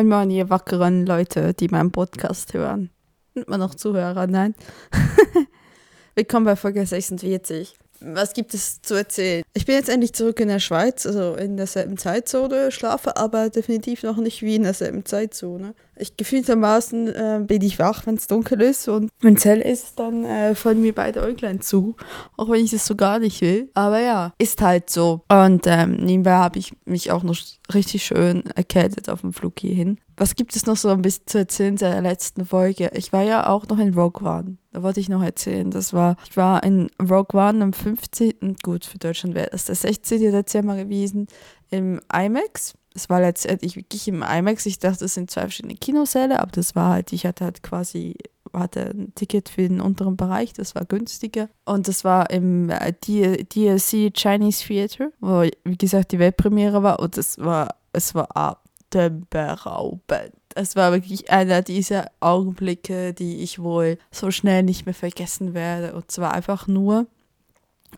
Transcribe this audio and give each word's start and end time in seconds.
Moin 0.00 0.08
Moin, 0.08 0.30
ihr 0.30 0.48
wackeren 0.48 1.04
Leute, 1.04 1.52
die 1.52 1.68
meinen 1.68 1.92
Podcast 1.92 2.54
hören. 2.54 2.88
Sind 3.34 3.50
wir 3.50 3.58
noch 3.58 3.74
Zuhörer? 3.74 4.26
Nein. 4.26 4.54
Willkommen 6.14 6.46
bei 6.46 6.56
Folge 6.56 6.86
46. 6.86 7.76
Was 8.00 8.32
gibt 8.32 8.54
es 8.54 8.80
zu 8.80 8.94
erzählen? 8.94 9.42
Ich 9.52 9.66
bin 9.66 9.74
jetzt 9.74 9.90
endlich 9.90 10.14
zurück 10.14 10.40
in 10.40 10.48
der 10.48 10.58
Schweiz, 10.58 11.04
also 11.04 11.34
in 11.34 11.58
derselben 11.58 11.98
Zeitzone, 11.98 12.72
schlafe 12.72 13.18
aber 13.18 13.50
definitiv 13.50 14.02
noch 14.02 14.16
nicht 14.16 14.40
wie 14.40 14.56
in 14.56 14.62
derselben 14.62 15.04
Zeitzone. 15.04 15.74
Ich 16.00 16.16
gefühltermaßen 16.16 17.08
äh, 17.08 17.44
bin 17.46 17.62
ich 17.62 17.78
wach, 17.78 18.06
wenn 18.06 18.14
es 18.14 18.26
dunkel 18.26 18.60
ist 18.62 18.88
und 18.88 19.10
wenn 19.20 19.34
es 19.34 19.44
hell 19.44 19.60
ist, 19.60 19.98
dann 19.98 20.24
äh, 20.24 20.54
fallen 20.54 20.80
mir 20.80 20.94
beide 20.94 21.22
Äuglein 21.22 21.60
zu, 21.60 21.96
auch 22.36 22.48
wenn 22.48 22.64
ich 22.64 22.72
es 22.72 22.86
so 22.86 22.96
gar 22.96 23.18
nicht 23.18 23.40
will. 23.40 23.70
Aber 23.74 24.00
ja, 24.00 24.32
ist 24.38 24.62
halt 24.62 24.90
so. 24.90 25.22
Und 25.28 25.66
ähm, 25.66 25.96
nebenbei 25.96 26.32
habe 26.32 26.58
ich 26.58 26.72
mich 26.84 27.12
auch 27.12 27.22
noch 27.22 27.36
richtig 27.74 28.04
schön 28.04 28.44
erkältet 28.54 29.08
auf 29.08 29.20
dem 29.20 29.32
Flug 29.32 29.60
hierhin. 29.60 29.98
Was 30.16 30.34
gibt 30.34 30.54
es 30.54 30.66
noch 30.66 30.76
so 30.76 30.90
ein 30.90 31.02
bisschen 31.02 31.26
zu 31.26 31.38
erzählen 31.38 31.76
der 31.76 32.02
letzten 32.02 32.44
Folge? 32.44 32.90
Ich 32.94 33.12
war 33.12 33.22
ja 33.22 33.48
auch 33.48 33.66
noch 33.68 33.78
in 33.78 33.94
Rogue 33.94 34.26
One. 34.26 34.58
Da 34.72 34.82
wollte 34.82 35.00
ich 35.00 35.08
noch 35.08 35.22
erzählen. 35.22 35.70
Das 35.70 35.92
war, 35.92 36.16
ich 36.28 36.36
war 36.36 36.62
in 36.62 36.90
Rogue 37.00 37.40
One 37.40 37.64
am 37.64 37.72
15. 37.72 38.56
Gut, 38.62 38.84
für 38.84 38.98
Deutschland 38.98 39.34
wäre 39.34 39.48
das 39.50 39.64
der 39.64 39.76
16. 39.76 40.30
Dezember 40.30 40.76
gewesen 40.76 41.26
im 41.70 42.00
IMAX 42.12 42.74
es 42.94 43.08
war 43.08 43.20
letztendlich 43.20 43.76
wirklich 43.76 44.08
im 44.08 44.22
IMAX. 44.22 44.66
Ich 44.66 44.78
dachte, 44.78 45.04
es 45.04 45.14
sind 45.14 45.30
zwei 45.30 45.42
verschiedene 45.42 45.76
Kinosäle, 45.76 46.40
aber 46.40 46.50
das 46.50 46.74
war 46.74 46.92
halt, 46.94 47.12
ich 47.12 47.24
hatte 47.24 47.44
halt 47.44 47.62
quasi, 47.62 48.16
hatte 48.52 48.90
ein 48.90 49.14
Ticket 49.14 49.48
für 49.48 49.62
den 49.62 49.80
unteren 49.80 50.16
Bereich, 50.16 50.52
das 50.52 50.74
war 50.74 50.84
günstiger. 50.84 51.48
Und 51.64 51.86
das 51.86 52.04
war 52.04 52.30
im 52.30 52.68
äh, 52.70 52.92
DLC 52.92 54.12
Chinese 54.16 54.64
Theater, 54.66 55.12
wo, 55.20 55.42
wie 55.64 55.78
gesagt, 55.78 56.12
die 56.12 56.18
Weltpremiere 56.18 56.82
war 56.82 56.98
und 57.00 57.16
es 57.16 57.38
war, 57.38 57.76
es 57.92 58.14
war 58.14 58.28
atemberaubend. 58.36 60.32
Es 60.56 60.74
war 60.74 60.90
wirklich 60.90 61.30
einer 61.30 61.62
dieser 61.62 62.10
Augenblicke, 62.18 63.14
die 63.14 63.36
ich 63.36 63.60
wohl 63.60 63.98
so 64.10 64.32
schnell 64.32 64.64
nicht 64.64 64.84
mehr 64.84 64.94
vergessen 64.94 65.54
werde. 65.54 65.94
Und 65.94 66.10
zwar 66.10 66.32
einfach 66.34 66.66
nur, 66.66 67.06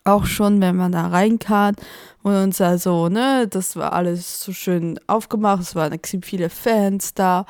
auch 0.05 0.27
schon, 0.27 0.61
wenn 0.61 0.77
man 0.77 0.93
da 0.93 1.09
reinkam 1.09 1.75
und 2.23 2.35
uns 2.35 2.61
also, 2.61 3.09
ne, 3.09 3.47
das 3.49 3.77
war 3.77 3.93
alles 3.93 4.43
so 4.43 4.53
schön 4.53 4.99
aufgemacht, 5.07 5.63
es 5.63 5.75
waren 5.75 5.93
extrem 5.93 6.23
viele 6.23 6.51
Fans 6.51 7.15
da 7.15 7.47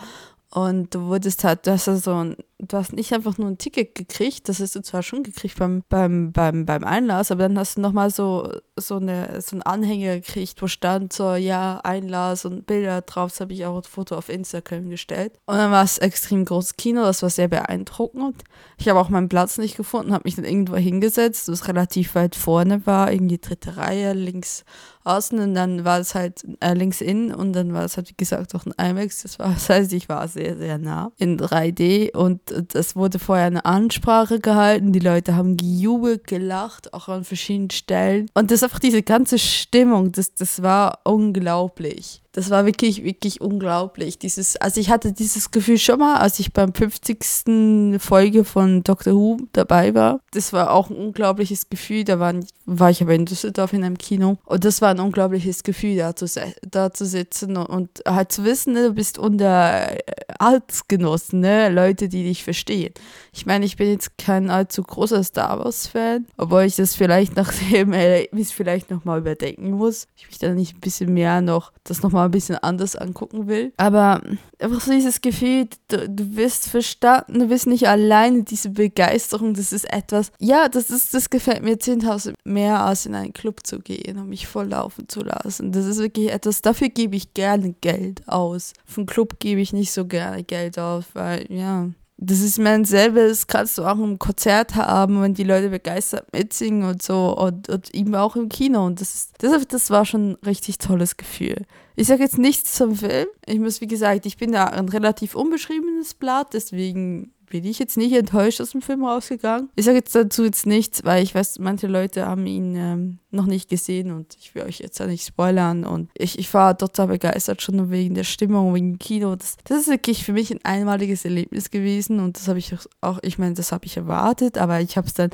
und 0.51 0.95
du 0.95 1.07
wurdest 1.07 1.45
halt, 1.45 1.67
das 1.67 1.89
ist 1.89 2.05
so 2.05 2.15
ein 2.15 2.37
du 2.69 2.77
hast 2.77 2.93
nicht 2.93 3.13
einfach 3.13 3.39
nur 3.39 3.49
ein 3.49 3.59
Ticket 3.59 3.95
gekriegt, 3.95 4.49
das 4.49 4.61
hast 4.61 4.77
du 4.77 4.83
zwar 4.83 5.03
schon 5.03 5.23
gekriegt 5.23 5.59
beim, 5.59 5.83
beim, 5.89 6.33
beim, 6.33 6.65
beim 6.65 6.85
Einlass, 6.85 7.31
aber 7.31 7.43
dann 7.43 7.59
hast 7.59 7.77
du 7.77 7.81
nochmal 7.81 8.11
so, 8.11 8.53
so, 8.77 8.97
eine, 8.97 9.41
so 9.41 9.57
einen 9.57 9.63
Anhänger 9.63 10.17
gekriegt, 10.17 10.63
wo 10.63 10.69
stand 10.69 11.13
so, 11.13 11.35
ja, 11.35 11.81
Einlass 11.83 12.45
und 12.45 12.67
Bilder 12.67 13.03
drauf. 13.03 13.33
Das 13.33 13.41
habe 13.41 13.53
ich 13.53 13.67
auch 13.67 13.77
ein 13.77 13.83
Foto 13.83 14.17
auf 14.17 14.29
Instagram 14.29 14.91
gestellt. 14.91 15.39
Und 15.47 15.57
dann 15.57 15.73
war 15.73 15.85
es 15.85 15.99
extrem 15.99 16.45
großes 16.45 16.77
Kino, 16.77 17.03
das 17.03 17.23
war 17.23 17.31
sehr 17.31 17.49
beeindruckend. 17.49 18.43
Ich 18.79 18.89
habe 18.89 19.01
auch 19.01 19.09
meinen 19.09 19.29
Platz 19.29 19.59
nicht 19.59 19.77
gefunden, 19.77 20.13
habe 20.13 20.25
mich 20.25 20.37
dann 20.37 20.45
irgendwo 20.45 20.77
hingesetzt, 20.77 21.49
das 21.49 21.69
relativ 21.69 22.15
weit 22.15 22.37
vorne 22.37 22.87
war, 22.87 23.12
irgendwie 23.12 23.39
dritte 23.39 23.77
Reihe, 23.77 24.12
links 24.12 24.65
außen 25.05 25.39
und 25.41 25.55
dann 25.55 25.84
war 25.84 25.99
es 25.99 26.15
halt 26.15 26.45
äh, 26.61 26.75
links 26.75 27.01
innen 27.01 27.34
und 27.34 27.53
dann 27.55 27.72
war 27.72 27.84
es 27.84 27.97
halt, 27.97 28.11
wie 28.11 28.17
gesagt, 28.17 28.55
auch 28.55 28.65
ein 28.67 28.91
IMAX. 28.91 29.22
Das, 29.22 29.39
war, 29.39 29.49
das 29.55 29.69
heißt, 29.69 29.93
ich 29.93 30.09
war 30.09 30.27
sehr, 30.28 30.56
sehr 30.56 30.78
nah 30.78 31.12
in 31.19 31.39
3D 31.39 32.17
und 32.17 32.41
es 32.75 32.97
wurde 32.97 33.19
vorher 33.19 33.47
eine 33.47 33.65
Ansprache 33.65 34.41
gehalten, 34.41 34.93
die 34.93 34.99
Leute 34.99 35.37
haben 35.37 35.57
gejubelt, 35.57 36.27
gelacht, 36.27 36.93
auch 36.95 37.09
an 37.09 37.25
verschiedenen 37.25 37.71
Stellen. 37.71 38.29
Und 38.35 38.51
das 38.51 38.63
einfach 38.63 38.79
diese 38.79 39.03
ganze 39.03 39.39
Stimmung, 39.39 40.13
das, 40.13 40.35
das 40.35 40.63
war 40.63 41.01
unglaublich 41.05 42.23
das 42.32 42.48
war 42.48 42.65
wirklich, 42.65 43.04
wirklich 43.04 43.41
unglaublich. 43.41 44.19
Dieses, 44.19 44.56
also 44.56 44.81
ich 44.81 44.91
hatte 44.91 45.12
dieses 45.12 45.50
Gefühl 45.50 45.78
schon 45.78 45.98
mal, 45.98 46.16
als 46.16 46.38
ich 46.38 46.53
beim 46.53 46.72
50. 46.75 47.98
Folge 47.98 48.44
von 48.44 48.82
Doctor 48.82 49.12
Who 49.12 49.37
dabei 49.53 49.94
war. 49.94 50.20
Das 50.32 50.53
war 50.53 50.71
auch 50.71 50.88
ein 50.88 50.97
unglaubliches 50.97 51.69
Gefühl. 51.69 52.04
Da 52.04 52.19
waren, 52.19 52.47
war 52.65 52.91
ich 52.91 53.03
aber 53.03 53.15
in 53.15 53.26
Düsseldorf 53.26 53.75
in 53.75 53.84
einem 53.84 53.98
Kino. 53.98 54.38
Und 54.47 54.65
das 54.65 54.81
war 54.81 54.91
ein 54.91 55.00
unglaubliches 55.00 55.62
Gefühl, 55.62 55.97
da 55.97 56.16
zu, 56.16 56.26
da 56.62 56.92
zu 56.92 57.04
sitzen 57.04 57.56
und, 57.56 57.69
und 57.69 58.03
halt 58.06 58.32
zu 58.32 58.44
wissen, 58.44 58.72
ne, 58.72 58.88
du 58.88 58.94
bist 58.94 59.19
unter 59.19 59.91
Artgenossen, 60.38 61.41
ne? 61.41 61.69
Leute, 61.69 62.09
die 62.09 62.22
dich 62.25 62.44
verstehen. 62.44 62.94
Ich 63.32 63.44
meine, 63.44 63.65
ich 63.65 63.76
bin 63.76 63.91
jetzt 63.91 64.16
kein 64.16 64.50
allzu 64.50 64.82
großer 64.82 65.22
Star 65.22 65.59
Wars-Fan, 65.59 66.26
obwohl 66.38 66.62
ich 66.62 66.76
das 66.76 66.94
vielleicht 66.94 67.37
nach 67.37 67.53
dem 67.53 67.92
Erlebnis 67.92 68.53
vielleicht 68.53 68.91
nochmal 68.91 69.21
überdenken 69.21 69.72
muss. 69.72 70.06
Ich 70.16 70.26
mich 70.26 70.38
da 70.38 70.54
nicht 70.54 70.76
ein 70.76 70.81
bisschen 70.81 71.12
mehr 71.12 71.41
noch, 71.41 71.72
das 71.84 72.03
nochmal 72.03 72.22
ein 72.27 72.31
bisschen 72.31 72.56
anders 72.56 72.97
angucken 72.97 73.47
will. 73.47 73.72
Aber 73.77 74.21
einfach 74.59 74.81
so 74.81 74.93
dieses 74.93 75.21
Gefühl, 75.21 75.69
du, 75.88 76.09
du 76.09 76.37
wirst 76.37 76.69
verstanden, 76.69 77.38
du 77.41 77.47
bist 77.49 77.66
nicht 77.66 77.88
alleine, 77.88 78.43
diese 78.43 78.71
Begeisterung, 78.71 79.55
das 79.55 79.72
ist 79.72 79.93
etwas, 79.93 80.33
ja, 80.38 80.69
das 80.69 80.91
ist, 80.91 81.15
das 81.15 81.31
gefällt 81.31 81.62
mir 81.62 81.77
10.000 81.77 82.34
mehr 82.44 82.81
als 82.84 83.06
in 83.06 83.15
einen 83.15 83.33
Club 83.33 83.66
zu 83.66 83.81
gehen 83.81 84.19
und 84.19 84.28
mich 84.28 84.47
volllaufen 84.47 85.09
zu 85.09 85.21
lassen. 85.21 85.72
Das 85.72 85.87
ist 85.87 85.99
wirklich 85.99 86.31
etwas, 86.31 86.62
dafür 86.62 86.88
gebe 86.88 87.16
ich 87.16 87.34
gerne 87.34 87.75
Geld 87.81 88.27
aus. 88.28 88.72
Vom 88.84 89.06
Club 89.06 89.39
gebe 89.39 89.60
ich 89.60 89.72
nicht 89.72 89.93
so 89.93 90.06
gerne 90.06 90.44
Geld 90.44 90.78
aus, 90.78 91.04
weil, 91.15 91.47
ja, 91.50 91.89
das 92.25 92.41
ist 92.41 92.59
mein 92.59 92.84
selbes, 92.84 93.49
kannst 93.49 93.78
du 93.78 93.84
auch 93.84 93.99
im 93.99 94.19
Konzert 94.19 94.77
haben, 94.77 95.21
wenn 95.22 95.34
die 95.34 95.43
Leute 95.43 95.71
begeistert 95.71 96.33
mitsingen 96.33 96.89
und 96.89 97.03
so 97.03 97.37
und, 97.37 97.69
und 97.69 97.93
eben 97.94 98.15
auch 98.15 98.37
im 98.37 98.49
Kino. 98.49 98.87
Und 98.87 99.00
das, 99.00 99.15
ist, 99.15 99.33
das, 99.39 99.66
das 99.66 99.91
war 99.91 100.04
schon 100.04 100.33
ein 100.33 100.37
richtig 100.47 100.78
tolles 100.78 101.16
Gefühl. 101.16 101.66
Ich 101.97 102.06
sage 102.06 102.22
jetzt 102.22 102.38
nichts 102.38 102.75
zum 102.75 102.94
Film. 102.97 103.26
Ich 103.47 103.58
muss, 103.58 103.80
wie 103.80 103.86
gesagt, 103.86 104.26
ich 104.26 104.36
bin 104.36 104.53
da 104.53 104.64
ein 104.64 104.88
relativ 104.88 105.34
unbeschriebenes 105.34 106.14
Blatt, 106.14 106.54
deswegen 106.54 107.32
bin 107.53 107.64
ich 107.66 107.78
jetzt 107.78 107.98
nicht 107.98 108.14
enttäuscht 108.14 108.62
aus 108.62 108.70
dem 108.70 108.80
Film 108.80 109.04
rausgegangen. 109.04 109.69
Ich 109.76 109.84
sage 109.84 109.98
jetzt 109.98 110.14
dazu 110.14 110.42
jetzt 110.42 110.64
nichts, 110.64 111.04
weil 111.04 111.22
ich 111.22 111.34
weiß, 111.34 111.58
manche 111.58 111.86
Leute 111.86 112.25
haben 112.25 112.47
ihn 112.47 112.75
ähm, 112.76 113.19
noch 113.30 113.44
nicht 113.44 113.69
gesehen 113.69 114.10
und 114.10 114.34
ich 114.41 114.54
will 114.54 114.62
euch 114.62 114.78
jetzt 114.78 114.98
ja 115.00 115.06
nicht 115.06 115.26
spoilern. 115.26 115.84
Und 115.84 116.08
ich, 116.16 116.38
ich 116.38 116.53
war 116.54 116.78
total 116.78 117.08
begeistert 117.08 117.60
schon 117.60 117.91
wegen 117.91 118.14
der 118.14 118.24
Stimmung, 118.24 118.74
wegen 118.74 118.92
dem 118.92 118.98
Kino. 118.98 119.36
Das, 119.36 119.59
das 119.64 119.82
ist 119.82 119.88
wirklich 119.88 120.24
für 120.24 120.32
mich 120.32 120.50
ein 120.50 120.64
einmaliges 120.64 121.26
Erlebnis 121.26 121.70
gewesen 121.70 122.20
und 122.20 122.38
das 122.38 122.48
habe 122.48 122.59
ich 122.59 122.74
auch, 123.03 123.19
ich 123.20 123.36
meine, 123.36 123.53
das 123.53 123.70
habe 123.70 123.84
ich 123.84 123.98
erwartet, 123.98 124.56
aber 124.56 124.80
ich 124.80 124.97
habe 124.97 125.06
es 125.06 125.12
dann 125.12 125.28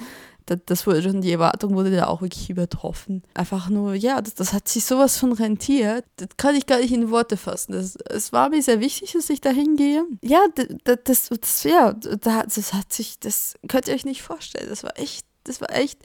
das, 0.56 0.86
wurde 0.86 1.02
schon, 1.02 1.20
die 1.20 1.32
Erwartung 1.32 1.74
wurde 1.74 1.90
da 1.90 2.06
auch 2.06 2.22
wirklich 2.22 2.50
übertroffen. 2.50 3.22
Einfach 3.34 3.68
nur, 3.68 3.94
ja, 3.94 4.20
das, 4.20 4.34
das 4.34 4.52
hat 4.52 4.68
sich 4.68 4.84
sowas 4.84 5.16
von 5.16 5.32
rentiert. 5.32 6.04
Das 6.16 6.28
kann 6.36 6.54
ich 6.54 6.66
gar 6.66 6.78
nicht 6.78 6.92
in 6.92 7.10
Worte 7.10 7.36
fassen. 7.36 7.72
Das, 7.72 7.96
es 8.08 8.32
war 8.32 8.48
mir 8.48 8.62
sehr 8.62 8.80
wichtig, 8.80 9.12
dass 9.12 9.30
ich 9.30 9.40
da 9.40 9.50
hingehe. 9.50 10.04
Ja, 10.22 10.46
das, 10.54 10.98
das, 11.04 11.28
das, 11.28 11.64
ja, 11.64 11.92
das 11.92 12.72
hat 12.72 12.92
sich, 12.92 13.18
das 13.20 13.54
könnt 13.68 13.88
ihr 13.88 13.94
euch 13.94 14.04
nicht 14.04 14.22
vorstellen. 14.22 14.68
Das 14.68 14.82
war 14.82 14.98
echt, 14.98 15.26
das 15.48 15.60
war 15.60 15.74
echt 15.74 16.00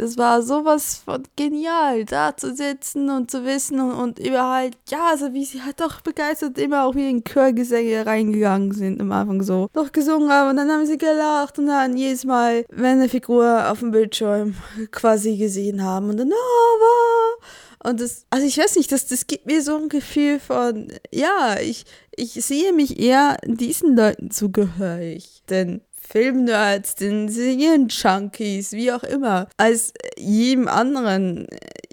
das 0.00 0.16
war 0.16 0.42
sowas 0.42 1.02
von 1.04 1.22
genial, 1.36 2.04
da 2.04 2.36
zu 2.36 2.54
sitzen 2.54 3.10
und 3.10 3.30
zu 3.30 3.44
wissen 3.44 3.80
und, 3.80 3.92
und 3.92 4.18
über 4.18 4.48
halt, 4.48 4.76
ja, 4.88 5.08
also 5.10 5.32
wie 5.32 5.44
sie 5.44 5.62
halt 5.62 5.80
doch 5.80 6.00
begeistert 6.00 6.58
immer 6.58 6.84
auch 6.84 6.94
wie 6.94 7.10
in 7.10 7.24
Chörgesänge 7.24 8.06
reingegangen 8.06 8.72
sind 8.72 9.00
am 9.00 9.12
Anfang 9.12 9.42
so. 9.42 9.68
Doch 9.72 9.92
gesungen 9.92 10.30
haben 10.30 10.50
und 10.50 10.56
dann 10.56 10.70
haben 10.70 10.86
sie 10.86 10.98
gelacht 10.98 11.58
und 11.58 11.66
dann 11.66 11.96
jedes 11.96 12.24
Mal, 12.24 12.64
wenn 12.70 12.98
eine 12.98 13.08
Figur 13.08 13.70
auf 13.70 13.80
dem 13.80 13.90
Bildschirm 13.90 14.54
quasi 14.90 15.36
gesehen 15.36 15.82
haben 15.82 16.08
und 16.08 16.16
dann, 16.16 16.32
oh, 16.32 16.32
wow. 16.32 17.46
Und 17.82 18.00
das, 18.00 18.26
also 18.28 18.46
ich 18.46 18.58
weiß 18.58 18.76
nicht, 18.76 18.92
das, 18.92 19.06
das 19.06 19.26
gibt 19.26 19.46
mir 19.46 19.62
so 19.62 19.76
ein 19.76 19.88
Gefühl 19.88 20.38
von, 20.38 20.92
ja, 21.10 21.56
ich, 21.60 21.84
ich 22.14 22.32
sehe 22.32 22.74
mich 22.74 23.00
eher 23.00 23.38
diesen 23.44 23.96
Leuten 23.96 24.30
zugehörig. 24.30 25.42
Denn 25.48 25.80
Filmnerds, 26.10 26.96
den 26.96 27.28
Serien-Junkies, 27.28 28.72
wie 28.72 28.90
auch 28.90 29.04
immer, 29.04 29.46
als 29.56 29.92
jedem 30.18 30.66
anderen. 30.66 31.46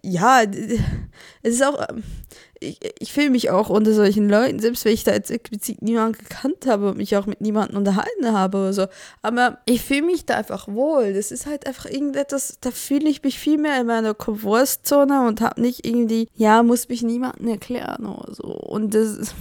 Ja, 0.03 0.41
es 1.43 1.53
ist 1.53 1.63
auch. 1.63 1.85
Ich, 2.59 2.79
ich 2.97 3.13
fühle 3.13 3.29
mich 3.29 3.51
auch 3.51 3.69
unter 3.69 3.93
solchen 3.93 4.27
Leuten, 4.27 4.57
selbst 4.57 4.83
wenn 4.83 4.93
ich 4.93 5.03
da 5.03 5.13
jetzt 5.13 5.29
explizit 5.29 5.83
niemanden 5.83 6.17
gekannt 6.17 6.65
habe 6.65 6.89
und 6.89 6.97
mich 6.97 7.15
auch 7.15 7.27
mit 7.27 7.39
niemandem 7.39 7.77
unterhalten 7.77 8.31
habe 8.31 8.57
oder 8.57 8.73
so. 8.73 8.87
Aber 9.21 9.59
ich 9.65 9.83
fühle 9.83 10.01
mich 10.01 10.25
da 10.25 10.37
einfach 10.37 10.67
wohl. 10.67 11.13
Das 11.13 11.31
ist 11.31 11.45
halt 11.45 11.67
einfach 11.67 11.85
irgendetwas, 11.85 12.57
da 12.59 12.71
fühle 12.71 13.07
ich 13.09 13.21
mich 13.21 13.37
viel 13.37 13.59
mehr 13.59 13.79
in 13.79 13.85
meiner 13.85 14.15
Komfortzone 14.15 15.27
und 15.27 15.41
habe 15.41 15.61
nicht 15.61 15.85
irgendwie, 15.85 16.29
ja, 16.33 16.63
muss 16.63 16.89
mich 16.89 17.03
niemandem 17.03 17.47
erklären 17.49 18.07
oder 18.07 18.33
so. 18.33 18.47
Und 18.47 18.95
das, 18.95 19.35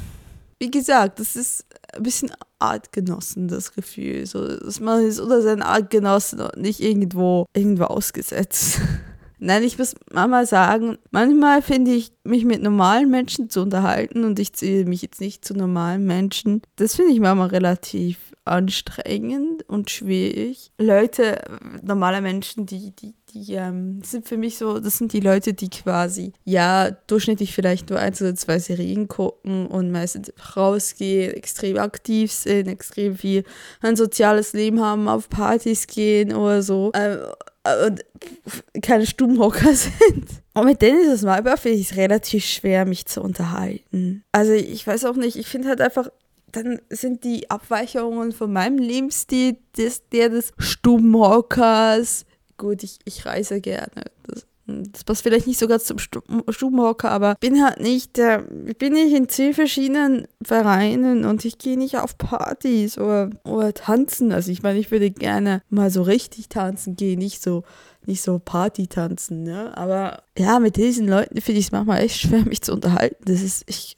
wie 0.58 0.70
gesagt, 0.70 1.18
das 1.18 1.36
ist 1.36 1.64
ein 1.96 2.02
bisschen 2.02 2.30
Artgenossen, 2.58 3.48
das 3.48 3.72
Gefühl. 3.72 4.26
So, 4.26 4.46
dass 4.46 4.80
man 4.80 5.04
ist 5.04 5.20
unter 5.20 5.42
seinen 5.42 5.62
Artgenossen 5.62 6.40
und 6.40 6.56
nicht 6.56 6.80
irgendwo, 6.80 7.46
irgendwo 7.54 7.84
ausgesetzt. 7.84 8.80
Nein, 9.38 9.64
ich 9.64 9.78
muss 9.78 9.94
mal 10.12 10.46
sagen, 10.46 10.96
manchmal 11.10 11.60
finde 11.60 11.92
ich, 11.92 12.10
mich 12.24 12.46
mit 12.46 12.62
normalen 12.62 13.10
Menschen 13.10 13.50
zu 13.50 13.60
unterhalten 13.60 14.24
und 14.24 14.38
ich 14.38 14.54
zähle 14.54 14.86
mich 14.86 15.02
jetzt 15.02 15.20
nicht 15.20 15.44
zu 15.44 15.54
normalen 15.54 16.06
Menschen. 16.06 16.62
Das 16.76 16.96
finde 16.96 17.12
ich 17.12 17.20
manchmal 17.20 17.48
relativ 17.48 18.18
anstrengend 18.46 19.68
und 19.68 19.90
schwierig. 19.90 20.70
Leute, 20.78 21.42
normale 21.82 22.22
Menschen, 22.22 22.64
die, 22.64 22.92
die, 22.92 23.14
die 23.36 23.52
ähm, 23.54 24.00
sind 24.02 24.26
für 24.26 24.36
mich 24.36 24.56
so, 24.58 24.78
das 24.78 24.98
sind 24.98 25.12
die 25.12 25.20
Leute, 25.20 25.52
die 25.54 25.68
quasi, 25.68 26.32
ja, 26.44 26.90
durchschnittlich 26.90 27.54
vielleicht 27.54 27.90
nur 27.90 27.98
eins 27.98 28.20
oder 28.22 28.34
zwei 28.34 28.58
Serien 28.58 29.08
gucken 29.08 29.66
und 29.66 29.90
meistens 29.90 30.32
rausgehen, 30.56 31.34
extrem 31.34 31.76
aktiv 31.78 32.32
sind, 32.32 32.68
extrem 32.68 33.16
viel 33.16 33.44
ein 33.80 33.96
soziales 33.96 34.52
Leben 34.52 34.80
haben, 34.80 35.08
auf 35.08 35.28
Partys 35.28 35.86
gehen 35.86 36.34
oder 36.34 36.62
so. 36.62 36.90
Ähm, 36.94 37.18
und 37.86 38.04
keine 38.82 39.06
Stummhocker 39.06 39.74
sind. 39.74 40.26
Und 40.54 40.64
mit 40.66 40.82
denen 40.82 41.10
ist 41.10 41.24
mal 41.24 41.42
finde 41.56 41.78
ich 41.78 41.90
es 41.90 41.96
relativ 41.96 42.44
schwer, 42.44 42.86
mich 42.86 43.06
zu 43.06 43.20
unterhalten. 43.20 44.24
Also 44.32 44.52
ich 44.52 44.86
weiß 44.86 45.04
auch 45.04 45.16
nicht, 45.16 45.36
ich 45.36 45.48
finde 45.48 45.68
halt 45.68 45.80
einfach, 45.80 46.08
dann 46.52 46.80
sind 46.90 47.24
die 47.24 47.50
Abweichungen 47.50 48.32
von 48.32 48.52
meinem 48.52 48.78
Lebensstil 48.78 49.56
des, 49.76 50.08
der 50.08 50.28
des 50.28 50.52
Stubenhockers. 50.58 52.24
Gut, 52.56 52.82
ich, 52.82 52.98
ich 53.04 53.26
reise 53.26 53.60
gerne. 53.60 54.04
Das, 54.24 54.46
das 54.66 55.04
passt 55.04 55.22
vielleicht 55.22 55.46
nicht 55.46 55.58
sogar 55.58 55.78
zum 55.78 55.98
Stubenhocker, 55.98 57.10
aber 57.10 57.36
bin 57.38 57.62
halt 57.62 57.80
nicht, 57.80 58.18
äh, 58.18 58.42
bin 58.78 58.94
nicht 58.94 59.14
in 59.14 59.28
zehn 59.28 59.54
verschiedenen 59.54 60.26
Vereinen 60.42 61.24
und 61.24 61.44
ich 61.44 61.58
gehe 61.58 61.78
nicht 61.78 61.98
auf 61.98 62.18
Partys 62.18 62.98
oder, 62.98 63.30
oder 63.44 63.74
tanzen. 63.74 64.32
Also 64.32 64.50
ich 64.50 64.62
meine, 64.62 64.78
ich 64.78 64.90
würde 64.90 65.10
gerne 65.10 65.62
mal 65.70 65.90
so 65.90 66.02
richtig 66.02 66.48
tanzen 66.48 66.96
gehen, 66.96 67.18
nicht 67.18 67.42
so 67.42 67.62
nicht 68.06 68.22
so 68.22 68.38
Party 68.38 68.86
tanzen, 68.86 69.42
ne? 69.42 69.76
Aber 69.76 70.22
ja, 70.38 70.60
mit 70.60 70.76
diesen 70.76 71.08
Leuten 71.08 71.40
finde 71.40 71.58
ich 71.58 71.66
es 71.66 71.72
manchmal 71.72 72.02
echt 72.02 72.20
schwer, 72.20 72.44
mich 72.44 72.62
zu 72.62 72.72
unterhalten. 72.72 73.16
Das 73.24 73.42
ist, 73.42 73.64
ich, 73.66 73.96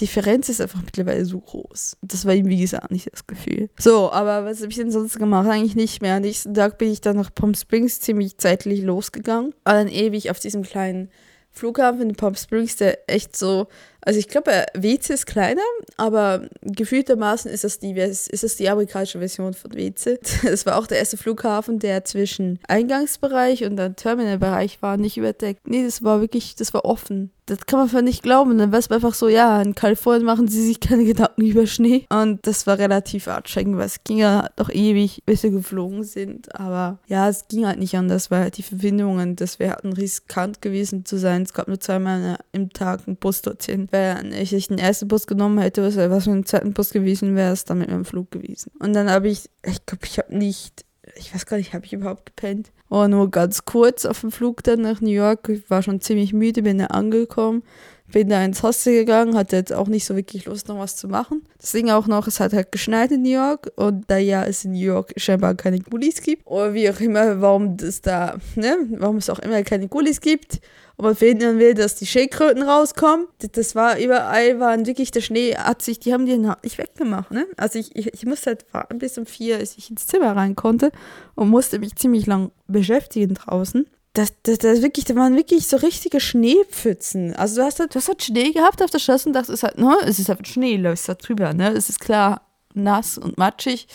Differenz 0.00 0.50
ist 0.50 0.60
einfach 0.60 0.82
mittlerweile 0.82 1.24
so 1.24 1.40
groß. 1.40 1.96
Das 2.02 2.26
war 2.26 2.34
ihm, 2.34 2.48
wie 2.48 2.60
gesagt, 2.60 2.90
nicht 2.90 3.10
das 3.10 3.26
Gefühl. 3.26 3.70
So, 3.78 4.12
aber 4.12 4.44
was 4.44 4.60
habe 4.60 4.70
ich 4.70 4.76
denn 4.76 4.90
sonst 4.90 5.18
gemacht? 5.18 5.48
Eigentlich 5.48 5.74
nicht 5.74 6.02
mehr. 6.02 6.20
Nächsten 6.20 6.52
Tag 6.52 6.76
bin 6.76 6.92
ich 6.92 7.00
dann 7.00 7.16
nach 7.16 7.34
Palm 7.34 7.54
Springs 7.54 8.00
ziemlich 8.00 8.36
zeitlich 8.36 8.82
losgegangen. 8.82 9.54
War 9.64 9.74
dann 9.74 9.88
ewig 9.88 10.30
auf 10.30 10.38
diesem 10.38 10.62
kleinen 10.62 11.08
Flughafen 11.50 12.02
in 12.02 12.14
Palm 12.14 12.34
Springs, 12.34 12.76
der 12.76 13.10
echt 13.10 13.34
so 13.34 13.68
also 14.06 14.20
ich 14.20 14.28
glaube, 14.28 14.64
WC 14.72 15.12
ist 15.12 15.26
kleiner, 15.26 15.62
aber 15.96 16.48
gefühltermaßen 16.62 17.50
ist 17.50 17.64
das, 17.64 17.80
die, 17.80 17.92
ist 17.92 18.42
das 18.42 18.54
die 18.54 18.68
amerikanische 18.68 19.18
Version 19.18 19.52
von 19.52 19.74
WC. 19.74 20.20
Es 20.44 20.64
war 20.66 20.78
auch 20.78 20.86
der 20.86 20.98
erste 20.98 21.16
Flughafen, 21.16 21.80
der 21.80 22.04
zwischen 22.04 22.60
Eingangsbereich 22.68 23.64
und 23.64 23.76
dann 23.76 23.96
Terminalbereich 23.96 24.80
war, 24.80 24.96
nicht 24.96 25.16
überdeckt. 25.16 25.66
Nee, 25.66 25.82
das 25.82 26.04
war 26.04 26.20
wirklich, 26.20 26.54
das 26.54 26.72
war 26.72 26.84
offen. 26.84 27.32
Das 27.46 27.64
kann 27.66 27.78
man 27.78 27.86
einfach 27.86 28.02
nicht 28.02 28.24
glauben. 28.24 28.58
Dann 28.58 28.72
war 28.72 28.80
es 28.80 28.90
einfach 28.90 29.14
so, 29.14 29.28
ja, 29.28 29.62
in 29.62 29.76
Kalifornien 29.76 30.26
machen 30.26 30.48
sie 30.48 30.66
sich 30.66 30.80
keine 30.80 31.04
Gedanken 31.04 31.42
über 31.42 31.66
Schnee. 31.66 32.06
Und 32.10 32.46
das 32.46 32.66
war 32.66 32.78
relativ 32.78 33.28
anstrengend, 33.28 33.78
weil 33.78 33.86
es 33.86 34.02
ging 34.02 34.18
ja 34.18 34.50
doch 34.56 34.68
ewig, 34.68 35.22
bis 35.26 35.44
wir 35.44 35.50
geflogen 35.50 36.02
sind. 36.02 36.54
Aber 36.56 36.98
ja, 37.06 37.28
es 37.28 37.46
ging 37.46 37.66
halt 37.66 37.78
nicht 37.78 37.96
anders, 37.96 38.32
weil 38.32 38.50
die 38.50 38.64
Verbindungen, 38.64 39.36
das 39.36 39.60
wäre 39.60 39.76
halt 39.76 39.96
riskant 39.96 40.60
gewesen 40.60 41.04
zu 41.04 41.18
sein. 41.18 41.42
Es 41.42 41.54
gab 41.54 41.68
nur 41.68 41.78
zweimal 41.78 42.38
im 42.50 42.72
Tag 42.72 43.06
einen 43.06 43.16
Bus 43.16 43.42
dorthin 43.42 43.86
wenn 43.96 44.32
ich 44.32 44.68
den 44.68 44.78
ersten 44.78 45.08
Bus 45.08 45.26
genommen 45.26 45.58
hätte, 45.58 45.82
was, 45.82 45.96
was 45.96 46.26
mit 46.26 46.34
dem 46.34 46.46
zweiten 46.46 46.72
Bus 46.72 46.90
gewesen 46.90 47.36
wäre, 47.36 47.52
es 47.52 47.64
dann 47.64 47.78
mit 47.78 47.90
meinem 47.90 48.04
Flug 48.04 48.30
gewesen. 48.30 48.72
Und 48.78 48.92
dann 48.92 49.10
habe 49.10 49.28
ich, 49.28 49.50
ich 49.64 49.84
glaube, 49.86 50.06
ich 50.06 50.18
habe 50.18 50.36
nicht, 50.36 50.84
ich 51.16 51.34
weiß 51.34 51.46
gar 51.46 51.56
nicht, 51.56 51.74
habe 51.74 51.84
ich 51.84 51.92
überhaupt 51.92 52.26
gepennt? 52.26 52.72
Oh, 52.88 53.06
nur 53.08 53.30
ganz 53.30 53.64
kurz 53.64 54.04
auf 54.04 54.20
dem 54.20 54.30
Flug 54.30 54.62
dann 54.62 54.80
nach 54.80 55.00
New 55.00 55.10
York. 55.10 55.48
Ich 55.48 55.68
war 55.70 55.82
schon 55.82 56.00
ziemlich 56.00 56.32
müde, 56.32 56.62
bin 56.62 56.78
da 56.78 56.86
angekommen 56.86 57.62
bin 58.12 58.28
da 58.28 58.44
ins 58.44 58.62
Hostel 58.62 58.94
gegangen, 58.94 59.36
hatte 59.36 59.56
jetzt 59.56 59.72
auch 59.72 59.88
nicht 59.88 60.04
so 60.04 60.16
wirklich 60.16 60.44
Lust, 60.46 60.68
noch 60.68 60.78
was 60.78 60.96
zu 60.96 61.08
machen. 61.08 61.42
Deswegen 61.60 61.90
auch 61.90 62.06
noch, 62.06 62.26
es 62.26 62.40
hat 62.40 62.52
halt 62.52 62.72
geschneit 62.72 63.10
in 63.10 63.22
New 63.22 63.30
York 63.30 63.72
und 63.76 64.04
da 64.08 64.16
ja 64.18 64.44
es 64.44 64.64
in 64.64 64.72
New 64.72 64.84
York 64.84 65.12
scheinbar 65.16 65.54
keine 65.54 65.80
Gullis 65.80 66.22
gibt, 66.22 66.46
oder 66.46 66.74
wie 66.74 66.88
auch 66.88 67.00
immer, 67.00 67.40
warum 67.40 67.76
das 67.76 68.00
da, 68.00 68.38
ne, 68.54 68.76
warum 68.90 69.16
es 69.16 69.30
auch 69.30 69.40
immer 69.40 69.62
keine 69.62 69.88
Gullis 69.88 70.20
gibt 70.20 70.60
und 70.96 71.04
man 71.04 71.14
verhindern 71.14 71.58
will, 71.58 71.74
dass 71.74 71.96
die 71.96 72.06
Schildkröten 72.06 72.62
rauskommen. 72.62 73.26
Das 73.52 73.74
war 73.74 73.98
überall, 73.98 74.60
waren 74.60 74.86
wirklich, 74.86 75.10
der 75.10 75.20
Schnee 75.20 75.54
hat 75.54 75.82
sich, 75.82 75.98
die 75.98 76.12
haben 76.12 76.26
die 76.26 76.38
nicht 76.38 76.78
weggemacht, 76.78 77.30
ne? 77.30 77.46
Also 77.56 77.78
ich, 77.78 77.94
ich, 77.94 78.14
ich 78.14 78.24
musste 78.24 78.50
halt 78.50 78.64
warten 78.72 78.98
bis 78.98 79.18
um 79.18 79.26
vier, 79.26 79.56
als 79.56 79.76
ich 79.76 79.90
ins 79.90 80.06
Zimmer 80.06 80.36
rein 80.36 80.56
konnte 80.56 80.90
und 81.34 81.48
musste 81.48 81.78
mich 81.78 81.96
ziemlich 81.96 82.26
lang 82.26 82.50
beschäftigen 82.66 83.34
draußen 83.34 83.86
das, 84.16 84.32
das, 84.44 84.58
das 84.58 84.80
wirklich, 84.80 85.04
da 85.04 85.14
waren 85.14 85.36
wirklich 85.36 85.66
so 85.66 85.76
richtige 85.76 86.20
Schneepfützen. 86.20 87.34
Also 87.36 87.56
du 87.56 87.66
hast 87.66 87.80
halt, 87.80 87.94
du 87.94 87.98
hast 87.98 88.08
halt 88.08 88.22
Schnee 88.22 88.50
gehabt 88.52 88.82
auf 88.82 88.90
der 88.90 88.98
Straße 88.98 89.28
und 89.28 89.34
dachtest, 89.34 89.62
halt, 89.62 89.76
ne, 89.76 89.94
es 90.06 90.18
ist 90.18 90.30
halt 90.30 90.48
Schnee, 90.48 90.76
läufst 90.78 91.08
da 91.08 91.14
drüber, 91.14 91.52
ne? 91.52 91.72
Es 91.72 91.90
ist 91.90 92.00
klar 92.00 92.40
nass 92.72 93.18
und 93.18 93.36
matschig, 93.36 93.88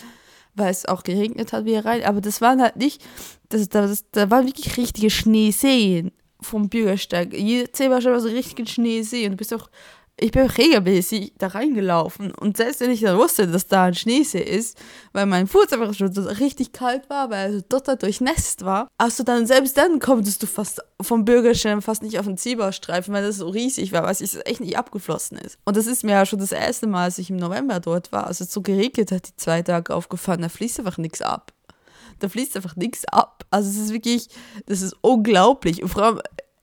weil 0.54 0.70
es 0.70 0.86
auch 0.86 1.02
geregnet 1.02 1.52
hat 1.52 1.64
wie 1.64 1.74
rein. 1.74 2.04
Aber 2.04 2.20
das 2.20 2.40
waren 2.40 2.62
halt 2.62 2.76
nicht, 2.76 3.04
das, 3.48 3.68
das, 3.68 4.04
da 4.12 4.30
waren 4.30 4.46
wirklich 4.46 4.76
richtige 4.76 5.10
Schneeseen 5.10 6.12
vom 6.40 6.68
Bürgersteig. 6.68 7.34
Jeder 7.34 7.72
Zeh 7.72 7.90
war 7.90 8.00
schon 8.00 8.18
so 8.20 8.28
richtige 8.28 8.68
Schneesee 8.68 9.24
und 9.24 9.32
du 9.32 9.36
bist 9.38 9.52
auch 9.52 9.70
ich 10.18 10.30
bin 10.30 10.46
regelmäßig 10.46 11.32
da 11.38 11.48
reingelaufen 11.48 12.32
und 12.32 12.56
selbst 12.56 12.80
wenn 12.80 12.90
ich 12.90 13.00
dann 13.00 13.18
wusste, 13.18 13.46
dass 13.46 13.66
da 13.66 13.84
ein 13.84 13.94
Schneesee 13.94 14.42
ist, 14.42 14.78
weil 15.12 15.26
mein 15.26 15.46
Fuß 15.46 15.72
einfach 15.72 15.94
schon 15.94 16.12
so 16.12 16.22
richtig 16.22 16.72
kalt 16.72 17.08
war, 17.08 17.30
weil 17.30 17.56
er 17.56 17.62
dort 17.62 18.02
durchnässt 18.02 18.64
war, 18.64 18.88
also 18.98 19.24
dann 19.24 19.46
selbst 19.46 19.76
dann 19.76 19.98
kommtest 20.00 20.42
du 20.42 20.46
fast 20.46 20.80
vom 21.00 21.24
Bürgersteig 21.24 21.82
fast 21.82 22.02
nicht 22.02 22.18
auf 22.18 22.26
den 22.26 22.36
Zebrastreifen, 22.36 23.12
weil 23.14 23.24
das 23.24 23.36
so 23.36 23.48
riesig 23.48 23.92
war, 23.92 24.02
weil 24.02 24.12
es 24.12 24.36
echt 24.44 24.60
nicht 24.60 24.76
abgeflossen 24.76 25.38
ist. 25.38 25.58
Und 25.64 25.76
das 25.76 25.86
ist 25.86 26.04
mir 26.04 26.12
ja 26.12 26.26
schon 26.26 26.38
das 26.38 26.52
erste 26.52 26.86
Mal, 26.86 27.04
als 27.04 27.18
ich 27.18 27.30
im 27.30 27.36
November 27.36 27.80
dort 27.80 28.12
war, 28.12 28.26
also 28.26 28.44
es 28.44 28.52
so 28.52 28.60
geregnet 28.60 29.10
hat, 29.12 29.28
die 29.28 29.36
zwei 29.36 29.62
Tage 29.62 29.94
aufgefallen, 29.94 30.42
da 30.42 30.48
fließt 30.48 30.78
einfach 30.80 30.98
nichts 30.98 31.22
ab. 31.22 31.52
Da 32.18 32.28
fließt 32.28 32.56
einfach 32.56 32.76
nichts 32.76 33.04
ab. 33.06 33.44
Also 33.50 33.70
es 33.70 33.76
ist 33.76 33.92
wirklich, 33.92 34.28
das 34.66 34.82
ist 34.82 34.94
unglaublich. 35.00 35.82
Und 35.82 35.88
vor 35.88 36.02
allem, 36.02 36.20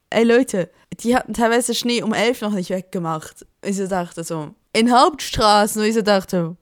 ey 0.10 0.24
Leute, 0.24 0.70
die 1.04 1.16
hatten 1.16 1.34
teilweise 1.34 1.74
Schnee 1.74 2.02
um 2.02 2.14
elf 2.14 2.42
noch 2.42 2.52
nicht 2.52 2.70
weggemacht. 2.70 3.46
Ich 3.64 3.78
so 3.78 3.88
dachte 3.88 4.24
so, 4.24 4.54
in 4.74 4.92
Hauptstraßen, 4.92 5.82
wo 5.82 5.86
ich 5.86 6.02
dachte, 6.04 6.56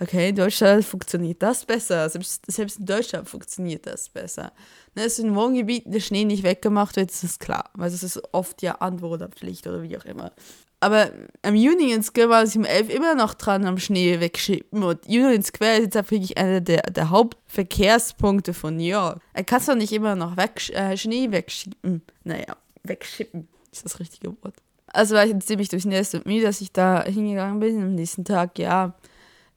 okay, 0.00 0.30
in 0.30 0.36
Deutschland 0.36 0.84
funktioniert 0.84 1.42
das 1.42 1.64
besser. 1.64 2.08
Selbst, 2.08 2.44
selbst 2.50 2.78
in 2.78 2.86
Deutschland 2.86 3.28
funktioniert 3.28 3.86
das 3.86 4.08
besser. 4.08 4.52
Ne, 4.94 5.04
es 5.04 5.18
in 5.18 5.34
Wohngebieten 5.34 5.92
der 5.92 6.00
Schnee 6.00 6.24
nicht 6.24 6.42
weggemacht 6.42 6.96
wird, 6.96 7.10
das 7.10 7.24
ist 7.24 7.40
klar. 7.40 7.70
Weil 7.74 7.88
es 7.88 8.02
ist 8.02 8.20
oft 8.32 8.62
ja 8.62 8.76
Anwohnerpflicht 8.76 9.66
oder 9.66 9.82
wie 9.82 9.96
auch 9.96 10.04
immer. 10.04 10.32
Aber 10.80 11.10
am 11.42 11.54
Union 11.54 12.02
Square 12.02 12.28
war 12.28 12.46
sie 12.46 12.58
um 12.58 12.64
elf 12.64 12.90
immer 12.90 13.14
noch 13.14 13.32
dran 13.32 13.64
am 13.64 13.78
Schnee 13.78 14.20
wegschippen. 14.20 14.82
Und 14.82 15.06
Union 15.06 15.42
Square 15.42 15.76
ist 15.76 15.84
jetzt 15.84 15.96
auch 15.96 16.10
wirklich 16.10 16.36
einer 16.36 16.60
der, 16.60 16.82
der 16.82 17.10
Hauptverkehrspunkte 17.10 18.52
von 18.52 18.76
New 18.76 18.84
York. 18.84 19.20
Er 19.32 19.44
kann 19.44 19.62
doch 19.64 19.74
nicht 19.74 19.92
immer 19.92 20.14
noch 20.14 20.36
weg, 20.36 20.68
äh, 20.70 20.96
Schnee 20.96 21.30
wegschieben. 21.30 22.02
Naja 22.24 22.56
wegschippen, 22.88 23.48
ist 23.76 23.84
das 23.84 24.00
richtige 24.00 24.30
Wort. 24.42 24.54
Also 24.92 25.14
war 25.14 25.24
ich 25.24 25.32
jetzt 25.32 25.48
ziemlich 25.48 25.68
durchnässt 25.68 26.14
und 26.14 26.26
müde, 26.26 26.46
dass 26.46 26.60
ich 26.60 26.72
da 26.72 27.04
hingegangen 27.04 27.60
bin. 27.60 27.82
Am 27.82 27.94
nächsten 27.94 28.24
Tag, 28.24 28.58
ja, 28.58 28.94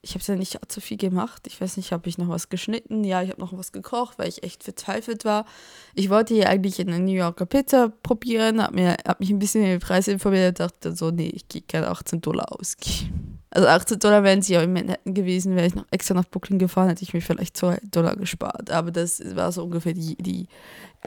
ich 0.02 0.14
habe 0.14 0.24
ja 0.26 0.36
nicht 0.36 0.58
zu 0.70 0.82
viel 0.82 0.98
gemacht. 0.98 1.46
Ich 1.48 1.60
weiß 1.60 1.78
nicht, 1.78 1.92
habe 1.92 2.08
ich 2.08 2.18
noch 2.18 2.30
was 2.30 2.50
geschnitten? 2.50 3.04
Ja, 3.04 3.22
ich 3.22 3.30
habe 3.30 3.42
noch 3.42 3.58
was 3.58 3.72
gekocht, 3.72 4.18
weil 4.18 4.30
ich 4.30 4.44
echt 4.44 4.64
verzweifelt 4.64 5.26
war. 5.26 5.46
Ich 5.94 6.10
wollte 6.10 6.34
hier 6.34 6.50
eigentlich 6.50 6.80
eine 6.80 7.00
New 7.00 7.12
Yorker 7.14 7.46
Pizza 7.46 7.90
probieren, 7.90 8.62
habe 8.62 8.96
hab 9.06 9.20
mich 9.20 9.30
ein 9.30 9.40
bisschen 9.40 9.62
über 9.62 9.72
den 9.72 9.82
Preis 9.82 10.08
informiert 10.08 10.48
und 10.48 10.60
dachte 10.60 10.96
so, 10.96 11.12
nee, 11.12 11.30
ich 11.34 11.48
gehe 11.48 11.62
keine 11.62 11.90
18 11.90 12.22
Dollar 12.22 12.52
ausgeben. 12.52 13.40
Also 13.52 13.68
18 13.68 14.00
Dollar 14.00 14.24
wären 14.24 14.42
sie 14.42 14.58
auch 14.58 14.62
in 14.62 14.74
Manhattan 14.74 15.14
gewesen, 15.14 15.56
wäre 15.56 15.68
ich 15.68 15.76
noch 15.76 15.86
extra 15.92 16.14
nach 16.14 16.26
Brooklyn 16.30 16.60
gefahren, 16.60 16.90
hätte 16.90 17.04
ich 17.04 17.14
mir 17.14 17.22
vielleicht 17.22 17.58
2 17.58 17.80
Dollar 17.92 18.16
gespart. 18.16 18.70
Aber 18.70 18.92
das 18.92 19.22
war 19.36 19.52
so 19.52 19.64
ungefähr 19.64 19.94
die, 19.94 20.16
die, 20.18 20.48